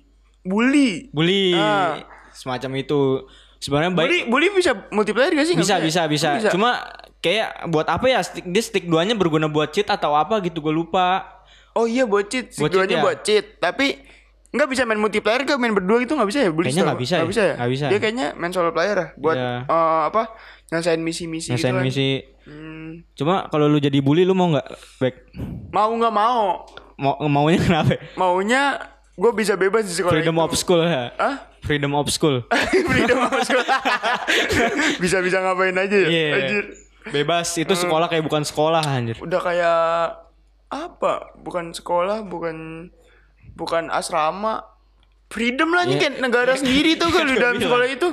Bully? 0.43 1.11
Bully. 1.11 1.55
Ah. 1.55 1.99
Semacam 2.33 2.79
itu. 2.79 3.27
Sebenarnya 3.59 3.91
baik 3.91 4.07
Bully, 4.07 4.21
Bully 4.31 4.49
bisa 4.55 4.71
multiplayer 4.95 5.35
gak 5.35 5.47
sih? 5.47 5.59
Bisa, 5.59 5.83
bisa, 5.83 6.07
bisa, 6.07 6.29
Oh, 6.39 6.55
Cuma 6.55 6.79
kayak 7.19 7.67
buat 7.67 7.91
apa 7.91 8.07
ya? 8.07 8.23
Stick, 8.23 8.47
dia 8.47 8.63
stick 8.63 8.87
duanya 8.87 9.19
berguna 9.19 9.51
buat 9.51 9.75
cheat 9.75 9.91
atau 9.91 10.15
apa 10.15 10.39
gitu 10.41 10.63
gue 10.63 10.71
lupa. 10.71 11.27
Oh 11.79 11.87
iya 11.87 12.03
cheat, 12.27 12.51
si 12.51 12.59
duanya 12.67 12.99
ya? 12.99 13.15
cheat. 13.23 13.63
Tapi 13.63 13.87
nggak 14.49 14.69
bisa 14.69 14.83
main 14.89 14.97
multiplayer 14.99 15.45
gak 15.45 15.61
main 15.61 15.71
berdua 15.71 16.01
gitu 16.03 16.19
nggak 16.19 16.27
bisa 16.27 16.39
ya? 16.43 16.51
Kayaknya 16.51 16.83
nggak 16.83 17.01
bisa 17.01 17.15
nggak 17.15 17.23
ya? 17.23 17.31
bisa 17.31 17.43
ya? 17.43 17.55
Nggak 17.55 17.71
bisa. 17.71 17.85
Dia 17.87 17.99
kayaknya 18.01 18.27
main 18.35 18.51
solo 18.51 18.71
player 18.75 18.97
ya. 18.97 19.07
Buat 19.15 19.37
Iya. 19.39 19.53
eh, 19.65 20.01
apa? 20.11 20.23
Nyelesain 20.69 21.01
misi-misi 21.01 21.49
gitu 21.49 21.55
Ngesain 21.55 21.75
kan. 21.77 21.85
misi. 21.87 22.09
Hmm, 22.49 23.05
Cuma 23.13 23.47
kalau 23.47 23.69
lu 23.69 23.79
jadi 23.79 24.01
bully 24.01 24.25
lu 24.25 24.33
mau 24.33 24.51
nggak 24.51 24.67
back? 24.99 25.15
mau 25.71 25.93
nggak 25.93 26.15
mau? 26.15 26.65
Mau 26.99 27.15
maunya 27.31 27.61
kenapa? 27.61 27.95
Maunya 28.17 28.63
gue 29.15 29.33
bisa 29.33 29.55
bebas 29.55 29.85
di 29.85 29.95
sekolah 29.95 30.17
Freedom 30.17 30.35
itu. 30.35 30.45
of 30.45 30.53
school 30.57 30.83
ya. 30.83 31.13
Hah? 31.15 31.37
Freedom 31.63 31.93
of 31.93 32.09
school. 32.09 32.43
Freedom 32.91 33.19
of 33.21 33.35
school. 33.45 33.63
Bisa-bisa 35.03 35.39
ngapain 35.39 35.77
aja 35.77 35.97
ya? 35.99 36.09
Anjir. 36.35 36.65
Bebas 37.09 37.57
itu 37.57 37.73
sekolah 37.73 38.09
kayak 38.09 38.25
bukan 38.25 38.45
sekolah 38.45 38.85
anjir. 38.85 39.17
Udah 39.21 39.41
kayak 39.41 39.77
apa? 40.69 41.33
Bukan 41.37 41.73
sekolah, 41.73 42.23
bukan 42.23 42.89
bukan 43.55 43.89
asrama. 43.89 44.65
Freedom 45.29 45.69
lah 45.71 45.85
nih 45.85 45.95
Iya. 45.95 46.03
kayak 46.03 46.15
negara 46.19 46.53
sendiri 46.55 46.97
tuh 46.97 47.09
kalau 47.09 47.29
di 47.29 47.37
dalam 47.37 47.57
Bilang. 47.57 47.69
sekolah 47.69 47.87
itu. 47.87 48.09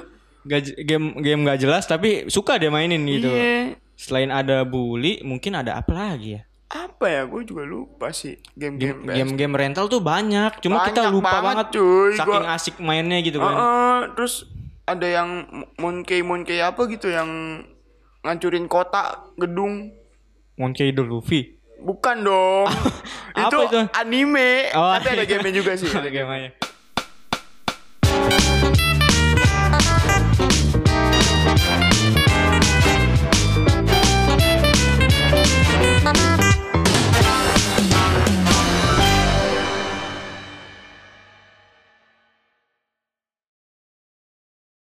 Gak, 0.46 0.62
game 0.78 1.06
game 1.20 1.42
gak 1.44 1.58
jelas 1.58 1.84
tapi 1.84 2.28
suka 2.28 2.56
dia 2.56 2.68
mainin 2.68 3.02
gitu. 3.04 3.28
Iya. 3.28 3.80
Selain 3.96 4.28
ada 4.28 4.62
bully, 4.62 5.24
mungkin 5.24 5.56
ada 5.56 5.80
apa 5.80 5.96
lagi 5.96 6.36
ya? 6.36 6.42
Apa 6.68 7.08
ya? 7.08 7.22
Gue 7.24 7.48
juga 7.48 7.64
lupa 7.64 8.12
sih 8.12 8.36
game-game. 8.52 9.08
Game-game 9.08 9.56
rental 9.56 9.88
tuh 9.88 10.04
banyak, 10.04 10.60
cuma 10.60 10.84
kita 10.84 11.08
Banyak 11.08 11.14
lupa 11.16 11.40
banget, 11.40 11.56
banget, 11.64 11.68
cuy. 11.72 12.12
saking 12.14 12.28
Gua- 12.44 12.52
asik 12.52 12.76
mainnya 12.78 13.18
gitu 13.20 13.40
kan. 13.40 13.54
Heeh, 13.54 14.00
terus 14.14 14.44
ada 14.84 15.08
yang 15.08 15.30
monkey 15.76 16.20
monkey 16.20 16.60
apa 16.60 16.84
gitu 16.86 17.08
yang 17.08 17.64
ngancurin 18.22 18.68
kota 18.68 19.32
gedung 19.36 19.96
Monkey 20.56 20.92
D. 20.92 21.00
Luffy. 21.00 21.55
Bukan 21.86 22.18
dong 22.26 22.68
itu, 23.46 23.58
itu? 23.70 23.80
anime 23.94 24.74
Oh, 24.74 24.90
tapi 24.98 25.22
ada 25.22 25.24
gamenya 25.30 25.54
juga 25.62 25.72
sih 25.78 25.86
ada 26.02 26.10
Gamenya. 26.10 26.52